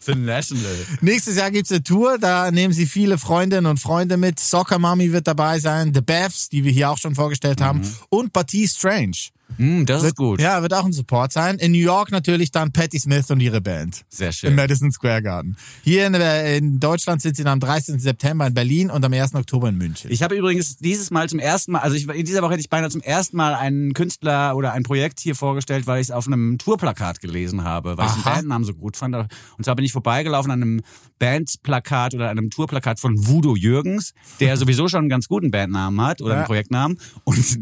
[0.02, 0.76] The National.
[1.02, 4.40] Nächstes Jahr gibt's eine Tour, da nehmen sie viele Freundinnen und Freunde mit.
[4.40, 8.34] Soccer Mommy wird dabei sein, The Bevs, die wir hier auch schon vorgestellt haben, und
[8.34, 9.35] Batty Strange.
[9.58, 10.42] Mm, das ist Wird, gut.
[10.42, 11.58] Ja, wird auch ein Support sein.
[11.60, 14.02] In New York natürlich dann Patti Smith und ihre Band.
[14.10, 14.56] Sehr Im schön.
[14.56, 15.56] Madison Square Garden.
[15.84, 18.00] Hier in, äh, in Deutschland sind sie dann am 13.
[18.00, 19.36] September in Berlin und am 1.
[19.36, 20.12] Oktober in München.
[20.12, 22.70] Ich habe übrigens dieses Mal zum ersten Mal, also ich, in dieser Woche hätte ich
[22.70, 26.28] beinahe zum ersten Mal einen Künstler oder ein Projekt hier vorgestellt, weil ich es auf
[26.28, 28.36] einem Tourplakat gelesen habe, weil ich den Aha.
[28.36, 29.16] Bandnamen so gut fand.
[29.16, 30.82] Und zwar bin ich vorbeigelaufen an einem
[31.20, 36.22] Bandplakat oder einem Tourplakat von Voodoo Jürgens, der sowieso schon einen ganz guten Bandnamen hat
[36.22, 36.38] oder Ja.
[36.40, 36.98] einen Projektnamen.
[37.24, 37.60] Und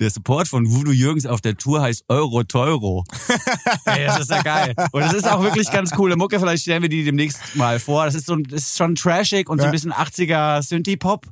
[0.00, 3.04] der Support von Voodoo Jürgens auf der Tour heißt Euro Teuro.
[3.84, 4.74] Ey, das ist ja geil.
[4.92, 6.40] Und es ist auch wirklich ganz coole Mucke.
[6.40, 8.06] Vielleicht stellen wir die demnächst mal vor.
[8.06, 11.26] Das ist so, das ist schon trashig und so ein bisschen 80er Synthie-Pop.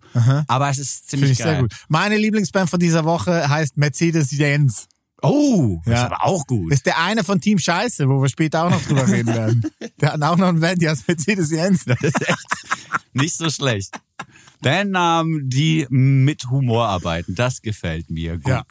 [0.46, 1.48] Aber es ist Finde ziemlich ich geil.
[1.54, 1.72] sehr gut.
[1.88, 4.87] Meine Lieblingsband von dieser Woche heißt Mercedes-Benz.
[5.22, 5.98] Oh, das Ja.
[6.07, 6.72] ist aber auch gut.
[6.72, 9.64] Ist der eine von Team Scheiße, wo wir später auch noch drüber reden werden.
[10.00, 11.87] Der hat auch noch eine Band, die heißt Mercedes-Benz.
[13.14, 13.98] Nicht so schlecht.
[14.61, 18.47] Bandnamen, die mit Humor arbeiten, das gefällt mir gut.
[18.47, 18.64] Ja.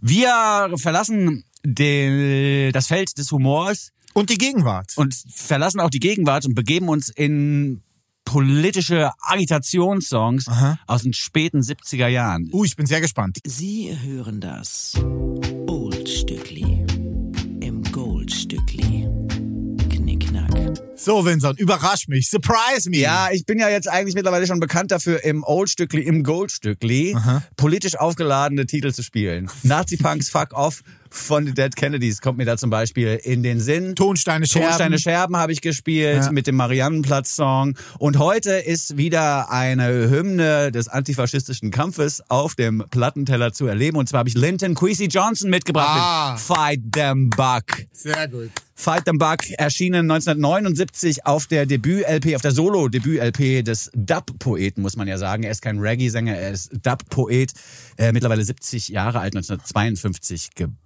[0.00, 4.92] Wir verlassen den, das Feld des Humors Und die Gegenwart.
[4.96, 7.82] und verlassen auch die Gegenwart und begeben uns in
[8.24, 10.78] politische Agitationssongs Aha.
[10.86, 12.50] aus den späten 70er Jahren.
[12.52, 13.38] Uh, ich bin sehr gespannt.
[13.44, 14.94] Sie hören das
[15.66, 16.65] Oldstückli
[21.06, 22.28] So, Vincent, überrasch mich.
[22.28, 22.96] Surprise me.
[22.96, 27.16] Ja, ich bin ja jetzt eigentlich mittlerweile schon bekannt dafür, im Oldstückli, im Goldstückli
[27.56, 29.48] politisch aufgeladene Titel zu spielen.
[29.62, 33.94] Nazi-Punks Fuck Off von The Dead Kennedys kommt mir da zum Beispiel in den Sinn.
[33.94, 34.66] Tonsteine Scherben.
[34.68, 36.30] Tonsteine Scherben habe ich gespielt Ja.
[36.32, 37.76] mit dem Mariannenplatz-Song.
[37.98, 43.96] Und heute ist wieder eine Hymne des antifaschistischen Kampfes auf dem Plattenteller zu erleben.
[43.96, 46.36] Und zwar habe ich Linton Queasy Johnson mitgebracht Ah.
[46.36, 47.64] Fight Them Buck.
[47.92, 48.50] Sehr gut.
[48.78, 55.08] Fight Them Buck erschienen 1979 auf der Debüt-LP, auf der Solo-Debüt-LP des Dub-Poeten, muss man
[55.08, 55.44] ja sagen.
[55.44, 57.52] Er ist kein Reggae-Sänger, er ist Dub-Poet,
[57.96, 60.76] äh, mittlerweile 70 Jahre alt, 1952 geboren.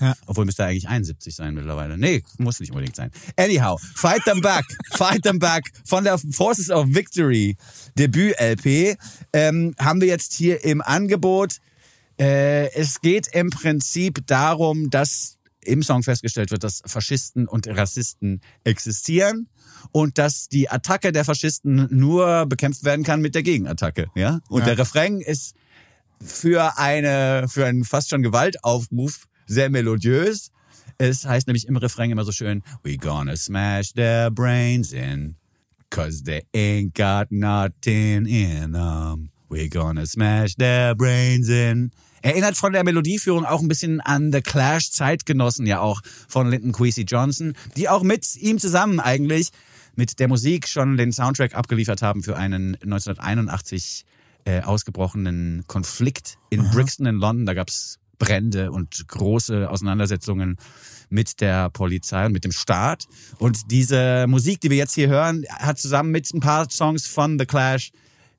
[0.00, 0.14] Ja.
[0.26, 1.96] Obwohl müsste er eigentlich 71 sein mittlerweile.
[1.98, 3.10] Nee, muss nicht unbedingt sein.
[3.36, 7.56] Anyhow, Fight Them Back, Fight Them Back von der Forces of Victory
[7.98, 8.96] Debüt-LP
[9.32, 11.58] ähm, haben wir jetzt hier im Angebot.
[12.20, 18.40] Äh, es geht im Prinzip darum, dass im Song festgestellt wird, dass Faschisten und Rassisten
[18.64, 19.48] existieren
[19.92, 24.40] und dass die Attacke der Faschisten nur bekämpft werden kann mit der Gegenattacke, ja?
[24.48, 24.66] Und Ja.
[24.66, 25.54] der Refrain ist
[26.22, 30.50] für eine für einen fast schon Gewaltaufruf sehr melodiös.
[30.98, 35.36] Es heißt nämlich im Refrain immer so schön, we gonna smash their brains in,
[35.90, 39.30] cause they ain't got nothing in them.
[39.48, 41.92] We gonna smash their brains in.
[42.20, 46.72] Erinnert von der Melodieführung auch ein bisschen an The Clash Zeitgenossen ja auch von Linton
[46.72, 49.50] Queasy Johnson, die auch mit ihm zusammen eigentlich
[49.94, 54.04] mit der Musik schon den Soundtrack abgeliefert haben für einen 1981
[54.48, 57.44] äh, ausgebrochenen Konflikt in Brixton in London.
[57.44, 60.56] Da gab's Brände und große Auseinandersetzungen
[61.10, 63.04] mit der Polizei und mit dem Staat.
[63.38, 67.38] Und diese Musik, die wir jetzt hier hören, hat zusammen mit ein paar Songs von
[67.38, 67.92] The Clash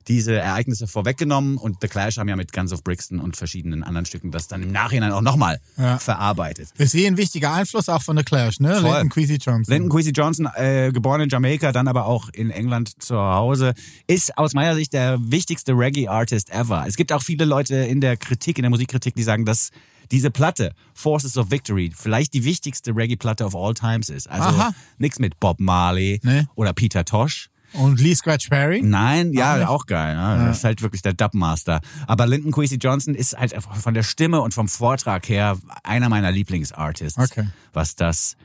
[0.08, 4.06] diese Ereignisse vorweggenommen und The Clash haben ja mit Guns of Brixton und verschiedenen anderen
[4.06, 5.98] Stücken das dann im Nachhinein auch nochmal Ja.
[5.98, 6.70] verarbeitet.
[6.78, 8.74] Ist hier ein wichtiger Einfluss auch von The Clash, ne?
[8.80, 8.84] Voll.
[8.90, 9.72] Linton Kwesi Johnson.
[9.72, 13.74] Linton Kwesi Johnson, äh, geboren in Jamaika, dann aber auch in England zu Hause,
[14.06, 16.84] ist aus meiner Sicht der wichtigste Reggae-Artist ever.
[16.86, 19.70] Es gibt auch viele Leute in der Kritik, in der Musikkritik, die sagen, dass
[20.10, 24.28] diese Platte, Forces of Victory, vielleicht die wichtigste Reggae-Platte of all times ist.
[24.28, 24.60] Also
[24.98, 26.46] nichts mit Bob Marley Nee.
[26.56, 27.48] oder Peter Tosh.
[27.72, 28.82] Und Lee Scratch Perry.
[28.82, 29.68] Nein, ja, nicht?
[29.68, 30.14] auch geil.
[30.14, 30.46] Ja.
[30.46, 31.80] Das ist halt wirklich der Dubmaster.
[32.06, 36.32] Aber Linton Kwesi Johnson ist halt von der Stimme und vom Vortrag her einer meiner
[36.32, 37.48] Lieblingsartists, Okay.
[37.72, 38.36] was das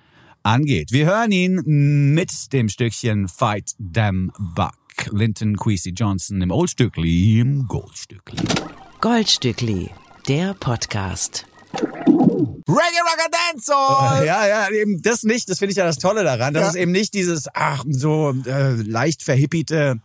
[0.44, 0.92] angeht.
[0.92, 1.62] Wir hören ihn
[2.14, 4.74] mit dem Stückchen Fight Them Buck.
[5.12, 8.38] Linton Kwesi Johnson im Oldstückli, im Goldstückli.
[9.02, 9.90] Goldstückli,
[10.28, 11.46] der Podcast.
[12.68, 13.72] Reggae Rocker Dance!
[14.26, 15.50] Ja, ja, eben das nicht.
[15.50, 16.54] Das finde ich ja das Tolle daran.
[16.54, 16.70] Das Ja.
[16.70, 20.00] ist eben nicht dieses, ach, so äh, leicht verhippiete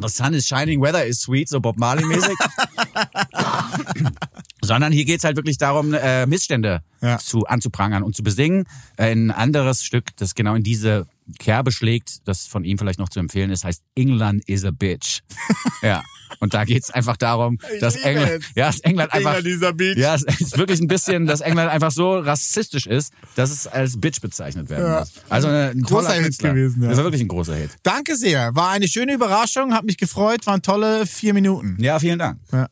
[0.00, 2.34] The sun is shining, weather is sweet, so Bob Marley-mäßig.
[4.62, 7.18] Sondern hier geht's halt wirklich darum, äh, Missstände Ja.
[7.18, 8.64] zu anzuprangern und zu besingen.
[8.96, 11.06] Äh, ein anderes Stück, das genau in diese
[11.38, 15.20] Kerbe schlägt, das von ihm vielleicht noch zu empfehlen ist, heißt England is a bitch.
[15.82, 16.02] ja.
[16.40, 18.46] Und da geht's einfach darum, dass England, es.
[18.54, 22.18] ja, dass England einfach, England ja, es ist wirklich ein bisschen, dass England einfach so
[22.18, 25.00] rassistisch ist, dass es als Bitch bezeichnet werden Ja.
[25.00, 25.12] muss.
[25.28, 26.54] Also ein Großer Hit Künstler.
[26.54, 26.88] gewesen, ja.
[26.88, 27.70] Das war wirklich ein großer Hit.
[27.82, 28.54] Danke sehr.
[28.54, 31.76] War eine schöne Überraschung, hat mich gefreut, waren tolle vier Minuten.
[31.80, 32.40] Ja, vielen Dank.
[32.50, 32.66] Ja.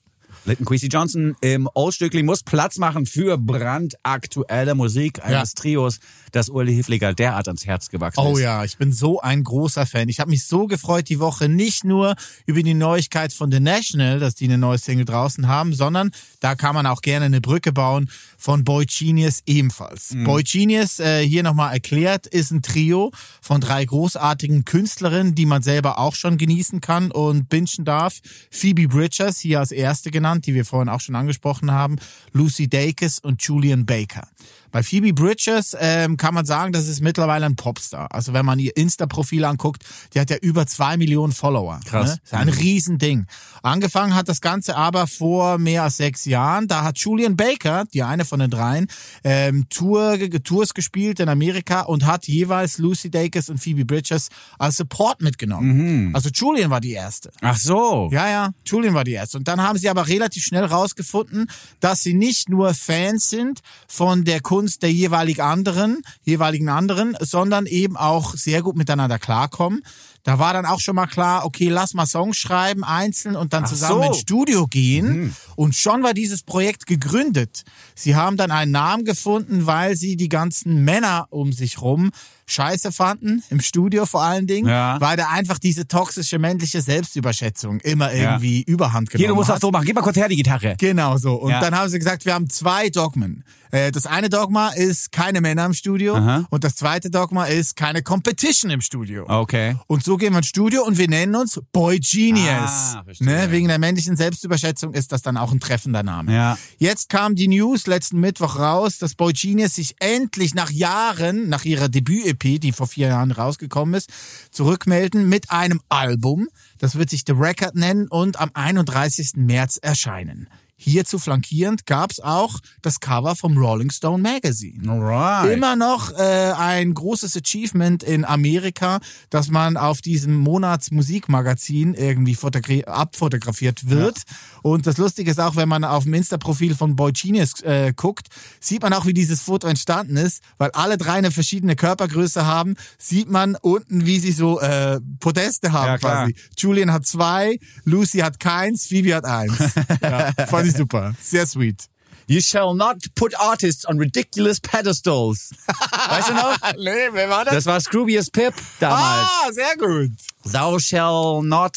[0.46, 5.62] Linton Kwesi Johnson im Oldstückli muss Platz machen für brandaktuelle Musik eines Ja.
[5.62, 5.98] Trios,
[6.32, 8.42] das Uli Hifliger derart ans Herz gewachsen Oh ist.
[8.42, 10.08] ja, ich bin so ein großer Fan.
[10.08, 12.14] Ich habe mich so gefreut die Woche nicht nur
[12.46, 16.54] über die Neuigkeit von The National, dass die eine neue Single draußen haben, sondern da
[16.54, 20.14] kann man auch gerne eine Brücke bauen von Boy Genius ebenfalls.
[20.24, 25.62] Boy Genius, äh, hier nochmal erklärt, ist ein Trio von drei großartigen Künstlerinnen, die man
[25.62, 28.20] selber auch schon genießen kann und bingen darf.
[28.50, 31.96] Phoebe Bridgers, hier als erste genannt, die wir vorhin auch schon angesprochen haben,
[32.32, 34.26] Lucy Dacus und Julian Baker.
[34.72, 38.08] Bei Phoebe Bridgers ähm, kann man sagen, das ist mittlerweile ein Popstar.
[38.10, 41.80] Also wenn man ihr Insta-Profil anguckt, die hat ja über zwei Millionen Follower.
[41.84, 42.10] Krass.
[42.10, 42.20] Ne?
[42.24, 43.26] Ist ein Riesending.
[43.62, 46.68] Angefangen hat das Ganze aber vor mehr als sechs Jahren.
[46.68, 48.86] Da hat Julian Baker, die eine von den dreien,
[49.24, 54.28] ähm, Tour, Tours gespielt in Amerika und hat jeweils Lucy Dacus und Phoebe Bridgers
[54.58, 56.10] als Support mitgenommen.
[56.14, 57.30] Also Julian war die erste.
[57.40, 58.08] Ach so.
[58.12, 59.38] Ja, ja, Julian war die erste.
[59.38, 64.24] Und dann haben sie aber relativ schnell rausgefunden, dass sie nicht nur Fans sind von
[64.24, 69.82] der Kunst der jeweilig anderen, jeweiligen anderen, sondern eben auch sehr gut miteinander klarkommen.
[70.22, 73.64] Da war dann auch schon mal klar, okay, lass mal Songs schreiben, einzeln und dann
[73.64, 74.08] Ach zusammen so.
[74.08, 75.34] ins Studio gehen.
[75.56, 77.64] Und schon war dieses Projekt gegründet.
[77.94, 82.10] Sie haben dann einen Namen gefunden, weil sie die ganzen Männer um sich rum
[82.46, 85.00] scheiße fanden, im Studio vor allen Dingen, Ja.
[85.00, 89.54] weil da einfach diese toxische männliche Selbstüberschätzung immer irgendwie überhand genommen Hier, du musst das
[89.56, 89.60] hat.
[89.62, 89.84] so machen.
[89.86, 90.74] Gib mal kurz her die Gitarre.
[90.76, 91.34] Genau so.
[91.34, 91.60] Und Ja.
[91.60, 93.44] dann haben sie gesagt, wir haben zwei Dogmen.
[93.70, 96.46] Äh, Das eine Dogma ist keine Männer im Studio Aha.
[96.50, 99.26] und das zweite Dogma ist keine Competition im Studio.
[99.28, 99.76] Okay.
[99.86, 102.46] Und so gehen wir ins Studio und wir nennen uns Boy Genius.
[102.46, 103.26] Ah, verstehe.
[103.26, 103.50] ne?
[103.50, 106.32] Wegen der männlichen Selbstüberschätzung ist das dann auch ein treffender Name.
[106.34, 106.58] Ja.
[106.78, 111.64] Jetzt kam die News letzten Mittwoch raus, dass Boy Genius sich endlich nach Jahren, nach
[111.64, 114.10] ihrer Debüt-EP, die vor vier Jahren rausgekommen ist,
[114.50, 116.48] zurückmelden mit einem Album.
[116.78, 119.32] Das wird sich The Record nennen und am 31.
[119.36, 120.48] März erscheinen.
[120.82, 124.90] Hierzu flankierend gab's auch das Cover vom Rolling Stone Magazine.
[124.90, 125.52] Alright.
[125.52, 132.84] Immer noch äh, ein großes Achievement in Amerika, dass man auf diesem Monatsmusikmagazin irgendwie fotogra-
[132.84, 134.22] abfotografiert wird.
[134.62, 138.28] Und das Lustige ist auch, wenn man auf dem Insta-Profil von Boy Genius äh, guckt,
[138.58, 142.76] sieht man auch, wie dieses Foto entstanden ist, weil alle drei eine verschiedene Körpergröße haben,
[142.98, 146.34] sieht man unten, wie sie so äh, Podeste haben Ja, quasi.
[146.56, 149.58] Julian hat zwei, Lucy hat keins, Phoebe hat eins.
[150.02, 151.14] ja, fand ich super.
[151.22, 151.88] Sehr sweet.
[152.26, 155.50] You shall not put artists on ridiculous pedestals.
[155.66, 156.58] weißt du noch?
[156.78, 159.28] nee, wer war Das war Scroobius Pip damals.
[159.28, 160.12] Ah, sehr gut.
[160.44, 161.76] Thou shall not.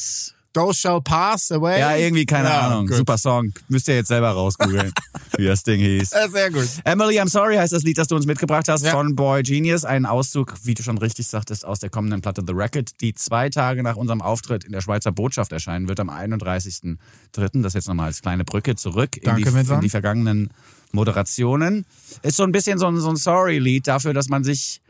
[0.53, 1.79] Those shall pass away.
[1.79, 2.85] Ja, irgendwie, keine Ja, Ahnung.
[2.87, 2.97] gut.
[2.97, 3.51] Super Song.
[3.69, 4.93] Müsst ihr jetzt selber rausgoogeln,
[5.37, 6.11] wie das Ding hieß.
[6.11, 6.67] Ja, sehr gut.
[6.83, 8.91] Emily, I'm Sorry heißt das Lied, das du uns mitgebracht hast Ja.
[8.91, 9.83] von Boy Genius.
[9.83, 13.49] Ein Auszug, wie du schon richtig sagtest, aus der kommenden Platte The Record, die zwei
[13.49, 17.61] Tage nach unserem Auftritt in der Schweizer Botschaft erscheinen wird, am 31.03.
[17.63, 19.77] Das jetzt nochmal als kleine Brücke zurück in, Danke, die, Vincent.
[19.77, 20.49] in die vergangenen
[20.91, 21.85] Moderationen.
[22.21, 24.81] Ist so ein bisschen so ein, so ein Sorry-Lied dafür, dass man sich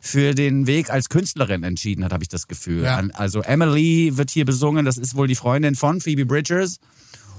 [0.00, 2.84] für den Weg als Künstlerin entschieden hat, habe ich das Gefühl.
[2.84, 3.02] Ja.
[3.14, 6.78] Also Emily wird hier besungen, das ist wohl die Freundin von Phoebe Bridgers.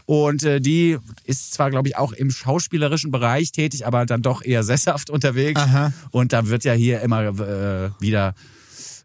[0.06, 4.44] Und äh, die ist zwar, glaube ich, auch im schauspielerischen Bereich tätig, aber dann doch
[4.44, 5.62] eher sesshaft unterwegs.
[5.62, 5.94] Aha.
[6.10, 8.34] Und da wird ja hier immer äh, wieder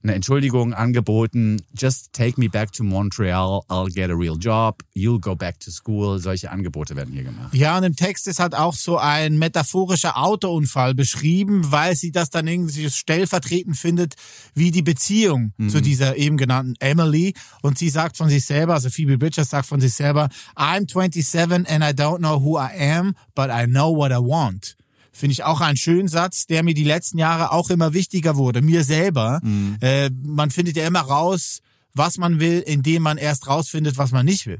[0.04, 1.62] eine Entschuldigung angeboten.
[1.76, 3.64] Just take me back to Montreal.
[3.68, 4.82] I'll get a real job.
[4.94, 6.18] You'll go back to school.
[6.18, 7.54] Solche Angebote werden hier gemacht.
[7.54, 12.30] Ja, und im Text ist halt auch so ein metaphorischer Autounfall beschrieben, weil sie das
[12.30, 14.14] dann irgendwie stellvertretend findet,
[14.54, 17.34] wie die Beziehung zu dieser eben genannten Emily.
[17.62, 21.66] Und sie sagt von sich selber, also Phoebe Bridgers sagt von sich selber, I'm 27
[21.68, 24.76] and I don't know who I am, but I know what I want.
[25.16, 28.62] Finde ich auch einen schönen Satz, der mir die letzten Jahre auch immer wichtiger wurde.
[28.62, 29.40] Mir selber.
[29.80, 31.60] Äh, man findet ja immer raus,
[31.94, 34.58] was man will, indem man erst rausfindet, was man nicht will.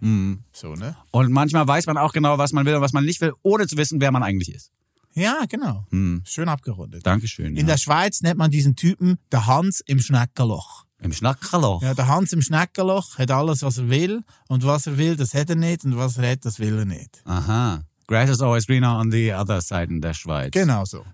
[0.52, 0.96] So, ne?
[1.10, 3.66] Und manchmal weiß man auch genau, was man will und was man nicht will, ohne
[3.66, 4.70] zu wissen, wer man eigentlich ist.
[5.14, 5.86] Ja, genau.
[6.24, 7.04] Schön abgerundet.
[7.04, 7.56] Dankeschön.
[7.56, 10.84] In der Schweiz nennt man diesen Typen der Hans im Schneckerloch.
[11.00, 11.82] Im Schnackerloch.
[11.82, 14.22] Ja, der Hans im Schneckerloch hat alles, was er will.
[14.48, 15.84] Und was er will, das hat er nicht.
[15.84, 17.22] Und was er hat, das will er nicht.
[17.24, 17.84] Aha.
[18.06, 20.50] Grass is always greener on the other side in der Schweiz.
[20.50, 20.98] Genau so.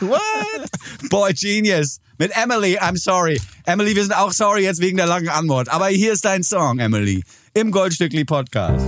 [0.00, 0.70] What?
[1.10, 1.98] Boy, Genius.
[2.18, 3.40] Mit Emily, I'm sorry.
[3.66, 5.68] Emily, wir sind auch sorry jetzt wegen der langen Antwort.
[5.68, 7.24] Aber hier ist dein Song, Emily.
[7.54, 8.86] Im Goldstückli Podcast.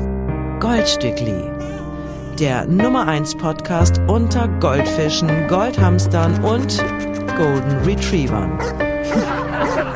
[0.60, 1.50] Goldstückli.
[2.38, 6.78] Der Nummer 1 Podcast unter Goldfischen, Goldhamstern und
[7.36, 8.58] Golden Retrievern.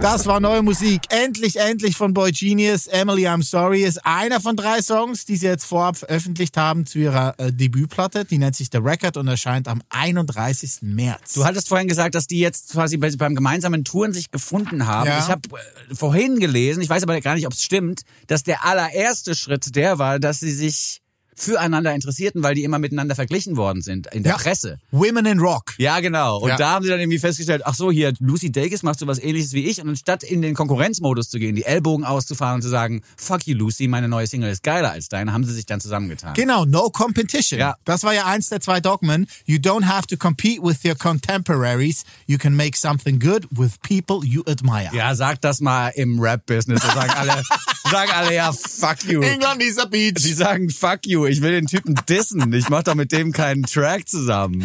[0.00, 1.02] Das war neue Musik.
[1.08, 2.86] Endlich, endlich von Boy Genius.
[2.86, 6.98] Emily, I'm Sorry ist einer von drei Songs, die sie jetzt vorab veröffentlicht haben zu
[7.00, 8.24] ihrer äh, Debütplatte.
[8.24, 10.82] Die nennt sich The Record und erscheint am 31.
[10.82, 11.32] März.
[11.32, 15.08] Du hattest vorhin gesagt, dass die jetzt quasi bei- beim gemeinsamen Touren sich gefunden haben.
[15.08, 15.18] Ja.
[15.18, 15.42] Ich habe
[15.90, 19.74] äh, vorhin gelesen, ich weiß aber gar nicht, ob es stimmt, dass der allererste Schritt
[19.74, 21.00] der war, dass sie sich
[21.36, 24.38] füreinander interessierten, weil die immer miteinander verglichen worden sind in der Ja.
[24.38, 24.78] Presse.
[24.90, 25.74] Women in Rock.
[25.78, 26.38] Ja, genau.
[26.38, 26.56] Und Ja.
[26.56, 29.52] da haben sie dann irgendwie festgestellt, ach so, hier, Lucy Dacus macht so was ähnliches
[29.52, 29.80] wie ich.
[29.82, 33.54] Und anstatt in den Konkurrenzmodus zu gehen, die Ellbogen auszufahren und zu sagen, fuck you,
[33.56, 36.34] Lucy, meine neue Single ist geiler als deine, haben sie sich dann zusammengetan.
[36.34, 37.60] Genau, no competition.
[37.60, 37.76] Ja.
[37.84, 39.26] Das war ja eins der zwei Dogmen.
[39.44, 42.04] You don't have to compete with your contemporaries.
[42.26, 44.90] You can make something good with people you admire.
[44.94, 46.80] Ja, sag das mal im Rap-Business.
[46.80, 47.42] Da sagen alle,
[47.90, 49.20] sagen alle, ja, fuck you.
[49.20, 50.14] England is a beach.
[50.22, 52.52] Die sagen, fuck you, ich will den Typen dissen.
[52.52, 54.64] Ich mach doch mit dem keinen Track zusammen.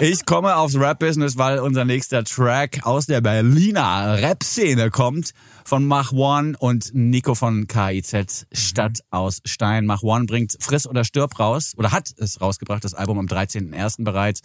[0.00, 5.32] Ich komme aufs Rap-Business, weil unser nächster Track aus der Berliner Rap-Szene kommt.
[5.64, 9.84] Von Mach One und Nico von KIZ Stadt aus Stein.
[9.86, 14.04] Mach One bringt Friss oder Stirb raus oder hat es rausgebracht, das Album am 13.01.
[14.04, 14.42] bereits.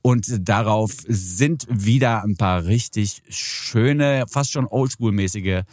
[0.00, 5.64] Und darauf sind wieder ein paar richtig schöne, fast schon oldschool-mäßige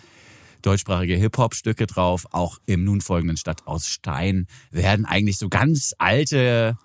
[0.61, 2.27] deutschsprachige Hip-Hop-Stücke drauf.
[2.31, 6.77] Auch im nun folgenden Stadt aus Stein werden eigentlich so ganz alte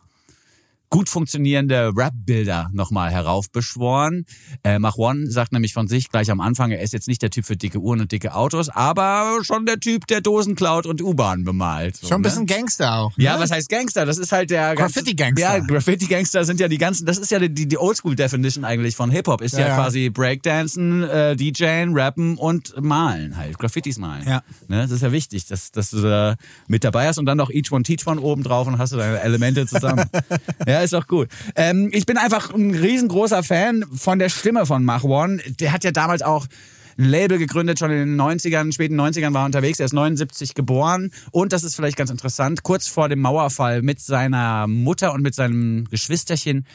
[0.90, 4.25] gut funktionierende Rap-Bilder nochmal heraufbeschworen.
[4.64, 7.31] Äh, Mach One sagt nämlich von sich gleich am Anfang, er ist jetzt nicht der
[7.31, 11.03] Typ für dicke Uhren und dicke Autos, aber schon der Typ, der Dosen klaut und
[11.03, 11.96] U-Bahn bemalt.
[11.96, 12.29] So, Schon ein ne?
[12.29, 13.12] bisschen Gangster auch.
[13.16, 13.42] Ja, ne?
[13.42, 14.07] was heißt Gangster?
[14.07, 15.40] Das ist halt der Graffiti-Gangster.
[15.40, 17.07] Ja, Graffiti-Gangster sind ja die ganzen.
[17.07, 19.40] Das ist ja die, die Oldschool-Definition eigentlich von Hip Hop.
[19.40, 19.75] Ist ja, Ja, ja.
[19.77, 24.27] quasi Breakdancen, äh, DJen, Rappen und Malen halt, Graffitis malen.
[24.27, 24.42] Ja.
[24.68, 26.37] Ne, das ist ja wichtig, dass, dass du da
[26.68, 28.96] mit dabei hast und dann noch Each One Teach One oben drauf und hast du
[28.96, 30.05] deine Elemente zusammen.
[30.66, 31.28] ja, ist auch gut.
[31.54, 35.38] Ähm, ich bin einfach ein riesengroßer Fan von der Stimme von Mach One.
[35.60, 36.46] Der hat ja damals auch
[36.98, 39.78] ein Label gegründet, schon in den 90ern, späten 90ern war er unterwegs.
[39.80, 44.00] Er ist 79 geboren und das ist vielleicht ganz interessant, kurz vor dem Mauerfall mit
[44.00, 46.66] seiner Mutter und mit seinem Geschwisterchen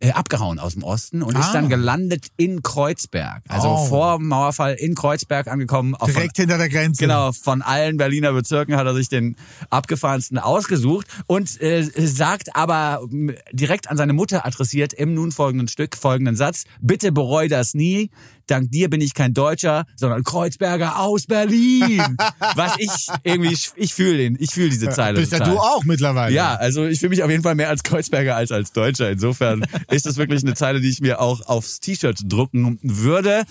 [0.00, 1.52] äh, abgehauen aus dem Osten und ist Ah.
[1.52, 3.42] dann gelandet in Kreuzberg.
[3.48, 3.86] Also Oh.
[3.86, 5.94] vor dem Mauerfall in Kreuzberg angekommen.
[5.94, 7.00] Auch von- Direkt hinter der Grenze.
[7.02, 9.36] Genau, von allen Berliner Bezirken hat er sich den
[9.70, 13.00] abgefahrensten ausgesucht und äh, sagt aber
[13.52, 18.10] direkt an seine Mutter adressiert im nun folgenden Stück folgenden Satz: Bitte bereu das nie.
[18.46, 22.16] Dank dir bin ich kein Deutscher, sondern Kreuzberger aus Berlin.
[22.54, 25.18] Was ich irgendwie, ich fühle den, ich fühle diese Zeile.
[25.18, 25.54] Bist ja total.
[25.54, 26.34] du auch mittlerweile.
[26.34, 29.10] Ja, also ich fühle mich auf jeden Fall mehr als Kreuzberger als als Deutscher.
[29.10, 33.44] Insofern ist das wirklich eine Zeile, die ich mir auch aufs T-Shirt drucken würde.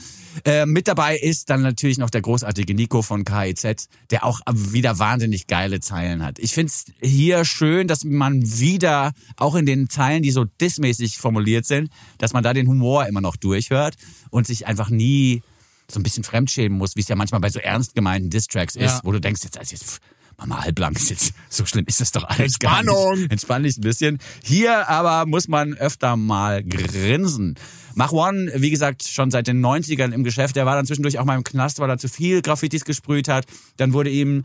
[0.43, 4.99] Äh, mit dabei ist dann natürlich noch der großartige Nico von KIZ, der auch wieder
[4.99, 6.39] wahnsinnig geile Zeilen hat.
[6.39, 11.65] Ich find's hier schön, dass man wieder, auch in den Zeilen, die so dissmäßig formuliert
[11.65, 13.95] sind, dass man da den Humor immer noch durchhört
[14.29, 15.41] und sich einfach nie
[15.89, 18.82] so ein bisschen fremdschämen muss, wie es ja manchmal bei so ernst gemeinten Distracks ist,
[18.84, 19.02] Ja.
[19.04, 20.00] wo du denkst, jetzt, also jetzt pff,
[20.38, 23.19] Mama halblang ist jetzt, so schlimm ist das doch alles gar Entspannung.
[23.19, 23.32] nicht.
[23.32, 24.19] Entspann dich ein bisschen.
[24.43, 27.56] Hier aber muss man öfter mal grinsen.
[27.93, 30.58] Mach One, wie gesagt, schon seit den 90ern im Geschäft.
[30.58, 33.45] Der war dann zwischendurch auch mal im Knast, weil er zu viel Graffitis gesprüht hat.
[33.78, 34.43] Dann wurde ihm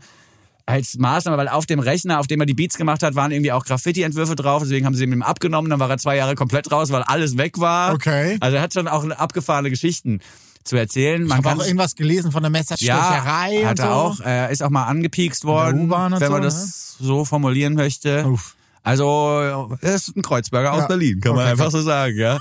[0.65, 3.51] als Maßnahme, weil auf dem Rechner, auf dem er die Beats gemacht hat, waren irgendwie
[3.51, 4.61] auch Graffiti-Entwürfe drauf.
[4.63, 5.69] Deswegen haben sie ihm abgenommen.
[5.69, 7.93] Dann war er zwei Jahre komplett raus, weil alles weg war.
[7.93, 8.37] Okay.
[8.39, 10.19] Also er hat schon auch abgefahrene Geschichten
[10.63, 11.23] zu erzählen.
[11.23, 13.83] Ich Man habe kann auch irgendwas gelesen von der Messerstecherei ja, hat so.
[13.83, 14.19] er auch.
[14.19, 16.41] Er ist auch mal angepiekst worden, wenn man so, ne?
[16.41, 18.25] das so formulieren möchte.
[18.27, 18.55] Uff.
[18.83, 20.87] Also, er ist ein Kreuzberger aus Ja.
[20.87, 22.39] Berlin, kann man Okay, einfach so sagen, ja.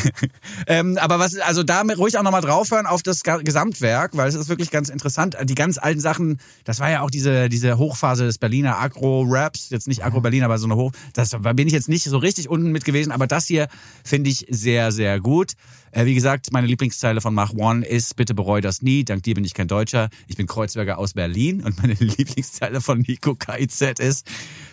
[0.66, 4.48] ähm, aber was, also da ruhig auch nochmal draufhören auf das Gesamtwerk, weil es ist
[4.48, 5.36] wirklich ganz interessant.
[5.44, 9.86] Die ganz alten Sachen, das war ja auch diese, diese Hochphase des Berliner Agro-Raps, jetzt
[9.86, 12.72] nicht Agro-Berlin, aber so eine Hoch, das da bin ich jetzt nicht so richtig unten
[12.72, 13.68] mit gewesen, aber das hier
[14.04, 15.52] finde ich sehr, sehr gut.
[15.92, 19.34] Äh, wie gesagt, meine Lieblingszeile von Mach One ist, bitte bereu das nie, dank dir
[19.34, 23.98] bin ich kein Deutscher, ich bin Kreuzberger aus Berlin und meine Lieblingszeile von Nico KIZ
[23.98, 24.26] ist,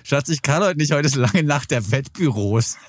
[0.03, 2.77] Schatz, ich kann heute nicht, heute ist lange Nacht der Wettbüros.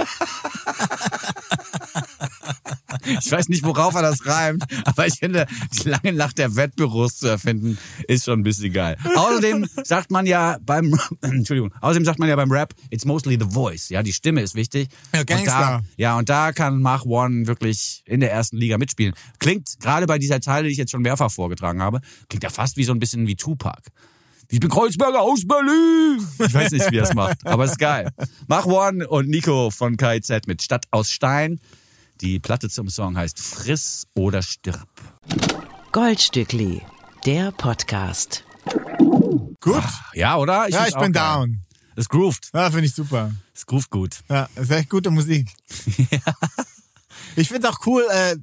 [3.21, 7.19] Ich weiß nicht, worauf er das reimt, aber ich finde, die lange Nacht der Wettbüros
[7.19, 8.97] zu erfinden, ist schon ein bisschen geil.
[9.17, 13.49] Außerdem sagt man ja beim, Entschuldigung, außerdem sagt man ja beim Rap, it's mostly the
[13.49, 13.89] voice.
[13.89, 14.89] Ja, die Stimme ist wichtig.
[15.15, 15.83] Ja, Und da, Gangster.
[15.97, 19.15] ja, und da kann Mach One wirklich in der ersten Liga mitspielen.
[19.39, 22.77] Klingt gerade bei dieser Zeile, die ich jetzt schon mehrfach vorgetragen habe, klingt ja fast
[22.77, 23.83] wie so ein bisschen wie Tupac.
[24.49, 26.25] Ich bin Kreuzberger aus Berlin.
[26.39, 28.11] Ich weiß nicht, wie er es macht, aber ist geil.
[28.47, 31.59] Mach One und Nico von KIZ mit Stadt aus Stein.
[32.21, 34.87] Die Platte zum Song heißt Friss oder stirb.
[35.93, 36.81] Goldstückli,
[37.27, 38.45] der Podcast.
[39.61, 39.83] Gut.
[40.15, 40.69] Ja, oder?
[40.69, 41.35] ja, find's ich bin geil.
[41.35, 41.61] down.
[41.97, 42.51] Es groovt.
[42.55, 43.33] Ja, finde ich super.
[43.53, 44.21] Es groovt gut.
[44.29, 45.49] Ja, ist echt gute Musik.
[47.39, 48.37] Ich finde auch cool, äh,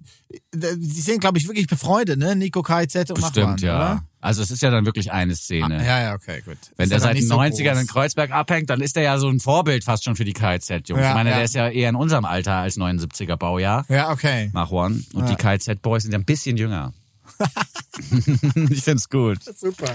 [0.53, 2.35] die sind, glaube ich, wirklich befreundet, ne?
[2.35, 3.75] Nico KZ und Bestimmt, Machwan, ja.
[3.75, 4.03] oder?
[4.21, 5.83] Also es ist ja dann wirklich eine Szene.
[5.83, 6.57] Ja, ja, okay, gut.
[6.75, 7.87] Wenn Ist der ja seit den nicht so 90ern in groß.
[7.87, 11.01] Kreuzberg abhängt, dann ist er ja so ein Vorbild fast schon für die KZ-Jungs.
[11.01, 11.37] Ja, ich meine, ja.
[11.37, 13.85] der ist ja eher in unserem Alter als 79er Baujahr.
[13.89, 14.51] Ja, okay.
[14.53, 15.03] Mach One.
[15.13, 16.93] Und die KZ-Boys sind ja ein bisschen jünger.
[18.69, 19.37] ich find's gut.
[19.55, 19.93] Super.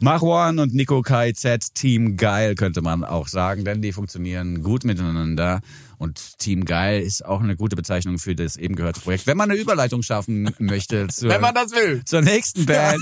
[0.00, 5.60] One und Nico KZ, Team Geil könnte man auch sagen, denn die funktionieren gut miteinander.
[5.98, 9.26] Und Team Geil ist auch eine gute Bezeichnung für das eben gehörte Projekt.
[9.26, 12.02] Wenn man eine Überleitung schaffen möchte zur, Wenn man das will.
[12.04, 13.00] zur nächsten Band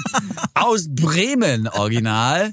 [0.55, 2.53] aus Bremen, original,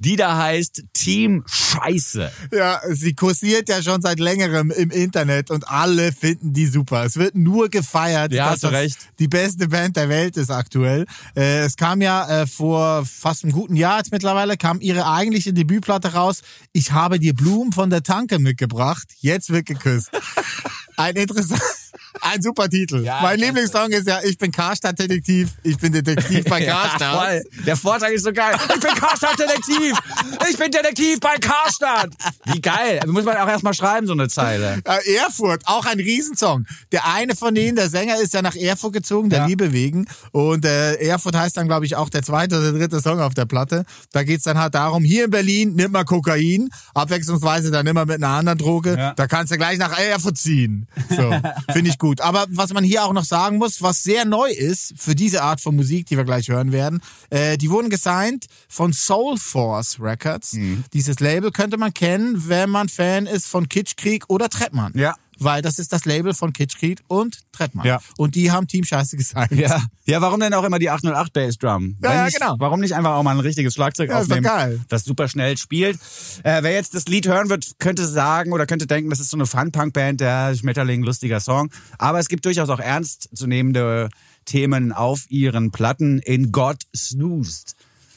[0.00, 2.32] die da heißt Team Scheiße.
[2.52, 7.04] Ja, sie kursiert ja schon seit längerem im Internet und alle finden die super.
[7.04, 8.98] Es wird nur gefeiert, Ja, dass hast du recht.
[9.18, 11.06] die beste Band der Welt ist aktuell.
[11.36, 15.52] Äh, es kam ja äh, vor fast einem guten Jahr jetzt mittlerweile, kam ihre eigentliche
[15.52, 16.40] Debütplatte raus.
[16.72, 19.06] Ich habe dir Blumen von der Tanke mitgebracht.
[19.20, 20.10] Jetzt wird geküsst.
[20.96, 21.60] Ein interessant,
[22.22, 23.04] ein super Titel.
[23.04, 25.50] Ja, mein Lieblingssong ist ja, ich bin Karstadt-Detektiv.
[25.62, 27.34] Ich bin Detektiv bei Karstadt.
[27.34, 27.40] Ja.
[27.66, 28.54] Der Vortrag ist so geil.
[28.74, 29.98] Ich bin Karstadt-Detektiv.
[30.50, 32.10] Ich bin Detektiv bei Karstadt.
[32.46, 33.00] Wie geil.
[33.06, 34.80] Muss man auch erstmal schreiben, so eine Zeile.
[34.84, 36.66] Äh, Erfurt, auch ein Riesensong.
[36.92, 39.46] Der eine von denen, der Sänger, ist ja nach Erfurt gezogen, der Ja.
[39.46, 40.06] Liebe wegen.
[40.32, 43.46] Und äh, Erfurt heißt dann, glaube ich, auch der zweite oder dritte Song auf der
[43.46, 43.84] Platte.
[44.12, 48.16] Da geht's dann halt darum, hier in Berlin nimmt man Kokain, abwechslungsweise dann immer mit
[48.16, 49.12] einer anderen Droge.
[49.16, 50.86] Da kannst du gleich nach Erfurt ziehen.
[51.08, 51.34] So,
[51.72, 52.09] finde ich gut.
[52.20, 55.60] Aber was man hier auch noch sagen muss, was sehr neu ist für diese Art
[55.60, 57.00] von Musik, die wir gleich hören werden,
[57.30, 60.54] äh, die wurden gesigned von Soul Force Records.
[60.54, 60.84] Mhm.
[60.92, 64.92] Dieses Label könnte man kennen, wenn man Fan ist von Kitschkrieg oder Trettmann.
[64.96, 65.14] Ja.
[65.42, 67.86] Weil das ist das Label von Kitschkrieg und Trettmann.
[67.86, 68.00] Ja.
[68.18, 69.52] Und die haben Team Scheiße gesigned.
[69.52, 69.82] Ja.
[70.04, 71.96] Ja, warum denn auch immer die 808 Bass Drum?
[72.02, 72.56] Ja, ja, nicht, genau.
[72.58, 74.80] Warum nicht einfach auch mal ein richtiges Schlagzeug Ja, ist aufnehmen, geil.
[74.88, 75.96] das super schnell spielt?
[76.42, 79.36] Äh, wer jetzt das Lied hören wird, könnte sagen oder könnte denken, das ist so
[79.36, 81.70] eine Fun-Punk-Band, der Schmetterling, lustiger Song.
[81.98, 84.08] Aber es gibt durchaus auch ernstzunehmende
[84.44, 86.18] Themen auf ihren Platten.
[86.18, 87.76] In God Snoozed.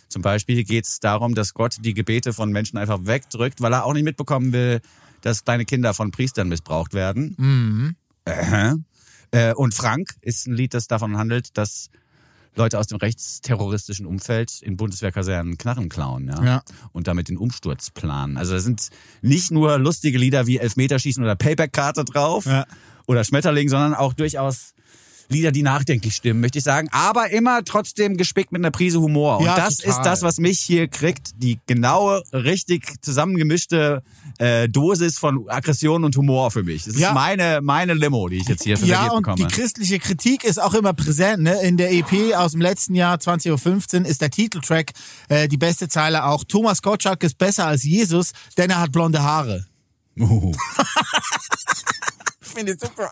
[0.09, 3.86] Zum Beispiel geht es darum, dass Gott die Gebete von Menschen einfach wegdrückt, weil er
[3.86, 4.82] auch nicht mitbekommen will,
[5.24, 7.95] dass kleine Kinder von Priestern missbraucht werden.
[8.26, 8.74] Äh,
[9.32, 11.89] äh, und Frank ist ein Lied, das davon handelt, dass
[12.55, 16.43] Leute aus dem rechtsterroristischen Umfeld in Bundeswehrkasernen Knarren klauen ja?
[16.43, 16.63] Ja.
[16.91, 18.38] und damit den Umsturz planen.
[18.38, 18.89] Also da sind
[19.21, 22.65] nicht nur lustige Lieder wie Elfmeterschießen oder Payback-Karte drauf Ja.
[23.07, 24.74] oder Schmetterling, sondern auch durchaus
[25.30, 26.89] Lieder, die nachdenklich stimmen, möchte ich sagen.
[26.91, 29.39] Aber immer trotzdem gespickt mit einer Prise Humor.
[29.39, 29.91] Und Ja, das total.
[29.91, 31.32] ist das, was mich hier kriegt.
[31.41, 34.03] Die genaue, richtig zusammengemischte
[34.40, 36.84] äh, Dosis von Aggression und Humor für mich.
[36.86, 37.14] Das ist Ja.
[37.14, 39.36] meine, meine Limo, die ich jetzt hier Ja, serviert und bekomme.
[39.48, 41.44] die christliche Kritik ist auch immer präsent.
[41.44, 41.62] Ne?
[41.62, 44.92] In der EP aus dem letzten Jahr, 20.15 Uhr, ist der Titeltrack
[45.30, 46.44] äh, die beste Zeile auch.
[46.44, 49.66] Thomas Gottschalk ist besser als Jesus, denn er hat blonde Haare.
[50.20, 50.52] Uh.
[52.42, 53.10] Finde ich super.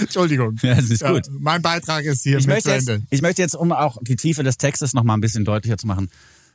[0.00, 0.56] Entschuldigung.
[0.62, 1.22] Ja, das ist gut.
[1.38, 4.42] mein Beitrag ist hier Ich mit möchte, jetzt, ich möchte jetzt, um auch die Tiefe
[4.42, 6.10] des Textes noch mal ein bisschen deutlicher zu machen,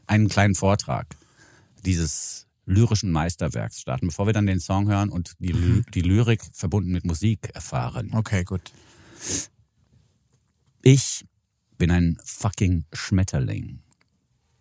[0.08, 1.06] einen kleinen Vortrag
[1.86, 6.43] dieses lyrischen Meisterwerks starten, bevor wir dann den Song hören und die, Ly die Lyrik
[6.53, 8.11] verbunden mit Musik erfahren.
[8.13, 8.61] Okay, gut.
[10.84, 11.26] Ich
[11.78, 13.82] bin ein fucking Schmetterling.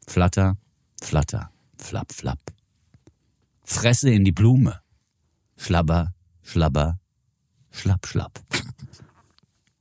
[0.07, 0.57] Flatter,
[1.03, 2.41] flatter, flapp, flapp.
[3.65, 4.81] Fresse in die Blume.
[5.57, 7.01] Schlabber, schlabber,
[7.71, 8.41] schlapp, schlapp.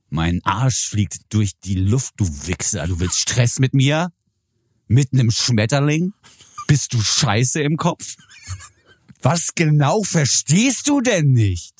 [0.08, 2.86] Mein Arsch fliegt durch die Luft, du Wichser.
[2.86, 4.12] Du willst Stress mit mir?
[4.88, 6.12] Mit nem Schmetterling?
[6.66, 8.16] Bist du scheiße im Kopf?
[9.22, 11.74] Was genau verstehst du denn nicht?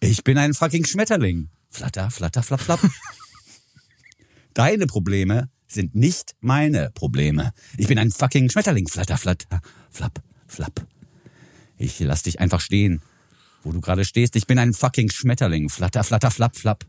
[0.00, 1.50] Ich bin ein fucking Schmetterling.
[1.70, 2.80] Flatter, flatter, flapp, flapp.
[4.54, 7.52] Deine Probleme sind nicht meine Probleme.
[7.76, 8.88] Ich bin ein fucking Schmetterling.
[8.88, 10.86] Flatter, flatter, flapp, flapp.
[11.76, 13.02] Ich lass dich einfach stehen,
[13.62, 14.36] wo du gerade stehst.
[14.36, 15.68] Ich bin ein fucking Schmetterling.
[15.68, 16.86] Flatter, flatter, flapp, flapp.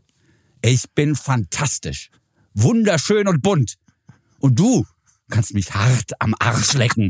[0.62, 2.10] Ich bin fantastisch.
[2.54, 3.76] Wunderschön und bunt.
[4.38, 4.86] Und du
[5.30, 7.08] kannst mich hart am Arsch lecken.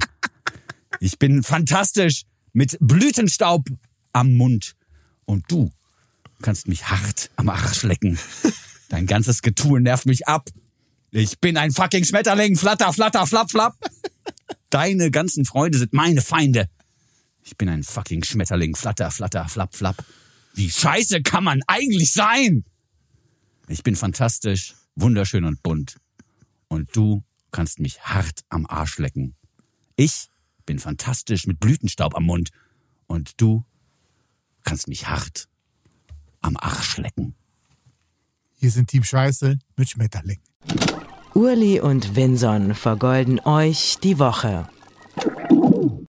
[1.01, 3.67] Ich bin fantastisch mit Blütenstaub
[4.13, 4.75] am Mund.
[5.25, 5.71] Und du
[6.41, 8.19] kannst mich hart am Arsch lecken.
[8.89, 10.49] Dein ganzes Getue nervt mich ab.
[11.11, 12.57] Ich bin ein fucking Schmetterling.
[12.57, 13.75] Flatter, flatter, flapp, flapp.
[14.71, 16.69] Deine ganzen Freunde sind meine Feinde.
[17.43, 18.75] Ich bin ein fucking Schmetterling.
[18.75, 20.05] Flatter, flatter, flapp, flapp.
[20.55, 22.65] Wie scheiße kann man eigentlich sein?
[23.69, 25.97] Ich bin fantastisch, wunderschön und bunt.
[26.69, 27.23] Und du
[27.57, 29.35] kannst mich hart am Arsch lecken.
[29.97, 30.29] Ich
[30.67, 32.51] bin fantastisch mit Blütenstaub am Mund.
[33.07, 33.65] Und du
[34.63, 35.49] kannst mich hart
[36.43, 37.35] am Arsch lecken.
[38.57, 40.39] Hier sind Team Scheiße mit Schmetterling.
[41.33, 44.69] Urli und Vinson vergolden euch die Woche.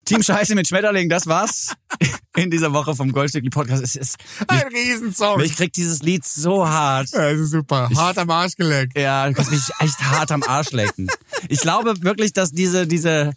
[0.03, 1.73] Team Scheiße mit Schmetterling, das war's
[2.37, 3.83] in dieser Woche vom Goldstückli Podcast.
[3.83, 4.15] Es ist,
[4.47, 5.41] Ein Riesensong.
[5.41, 7.09] ich krieg dieses Lied so hart.
[7.11, 7.89] Ja, das ist super.
[7.95, 8.97] Hart am Arsch geleckt.
[8.97, 11.07] Ja, du kannst mich echt hart am Arsch lecken.
[11.49, 13.33] Ich glaube wirklich, dass diese, diese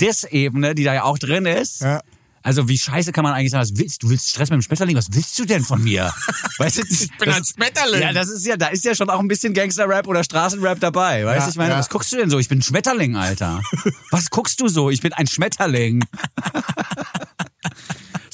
[0.00, 2.00] Diss-Ebene, die da ja auch drin ist, Ja.
[2.42, 4.10] also wie scheiße kann man eigentlich sagen, was willst du?
[4.10, 4.96] willst Stress mit dem Schmetterling?
[4.96, 6.12] Was willst du denn von mir?
[6.58, 8.02] Weißt du, ich bin ein Schmetterling.
[8.02, 11.24] Ja, das ist ja, da ist ja schon auch ein bisschen Gangster-Rap oder Straßenrap dabei.
[11.24, 11.78] Weißt du, Ja, ich meine, ja.
[11.78, 12.38] was guckst du denn so?
[12.38, 13.62] Ich bin ein Schmetterling, Alter.
[14.10, 14.90] was guckst du so?
[14.90, 16.04] Ich bin ein Schmetterling.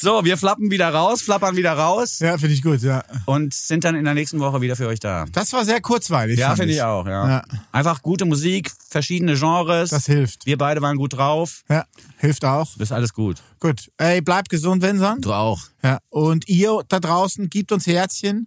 [0.01, 3.03] so, wir flappen wieder raus, flappern wieder raus Ja, finde ich gut, ja.
[3.27, 5.27] und sind dann in der nächsten Woche wieder für euch da.
[5.33, 6.39] Das war sehr kurzweilig.
[6.39, 7.29] Ja, finde ich auch, ja.
[7.29, 7.45] Ja.
[7.73, 9.91] Einfach gute Musik, verschiedene Genres.
[9.91, 10.47] Das hilft.
[10.47, 11.65] Wir beide waren gut drauf.
[11.69, 11.85] Ja,
[12.19, 12.69] hilft auch.
[12.79, 13.43] Das ist alles gut.
[13.61, 13.91] Gut.
[13.97, 15.25] Ey, bleibt gesund, Vincent.
[15.25, 15.61] Du auch.
[15.83, 15.99] Ja.
[16.11, 18.47] Und ihr da draußen, gebt uns Herzchen,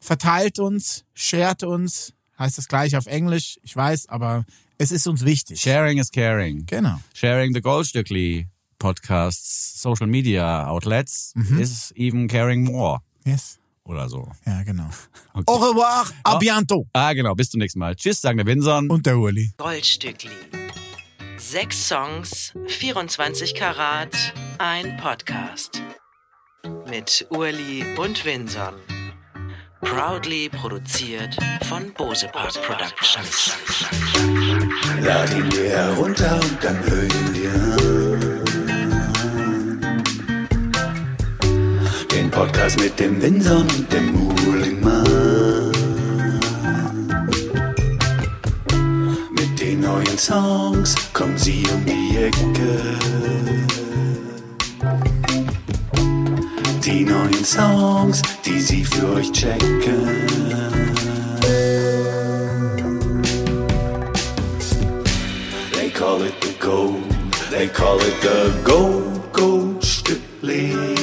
[0.00, 2.12] verteilt uns, shared uns.
[2.38, 4.44] Heißt das gleich auf Englisch, ich weiß, aber
[4.78, 5.60] es ist uns wichtig.
[5.60, 6.66] Sharing is caring.
[6.66, 7.00] Genau.
[7.14, 11.58] Sharing the Goldstückli Podcasts, Social Media Outlets Mhm.
[11.60, 13.00] is even caring more.
[13.24, 13.58] Yes.
[13.84, 14.28] Oder so.
[14.44, 14.88] Ja, genau.
[15.34, 15.44] Okay.
[15.46, 16.38] Au revoir, à Oh.
[16.38, 16.86] bientôt.
[16.94, 17.34] Ah, genau.
[17.34, 17.94] Bis zum nächsten Mal.
[17.94, 18.88] Tschüss, sagen der Winson.
[18.90, 19.52] Und der Uli.
[19.58, 20.30] Goldstückli.
[21.36, 24.14] Sechs Songs, 24 Karat,
[24.58, 25.82] ein Podcast.
[26.88, 28.74] Mit Urli und Vinson.
[29.82, 31.36] Proudly produziert
[31.68, 33.52] von Bose Park Productions.
[35.02, 37.32] Lad ihn dir herunter und dann hör ihn
[42.36, 45.72] Podcast mit dem Winson und dem Muhlingmann.
[49.30, 52.98] Mit den neuen Songs kommen sie um die Ecke.
[56.84, 60.26] Die neuen Songs, die sie für euch checken.
[65.72, 67.02] They call it the gold.
[67.50, 70.95] They call it the gold, gold Stückli.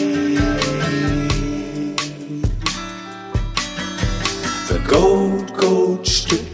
[4.93, 6.52] Gold, gold Stückli.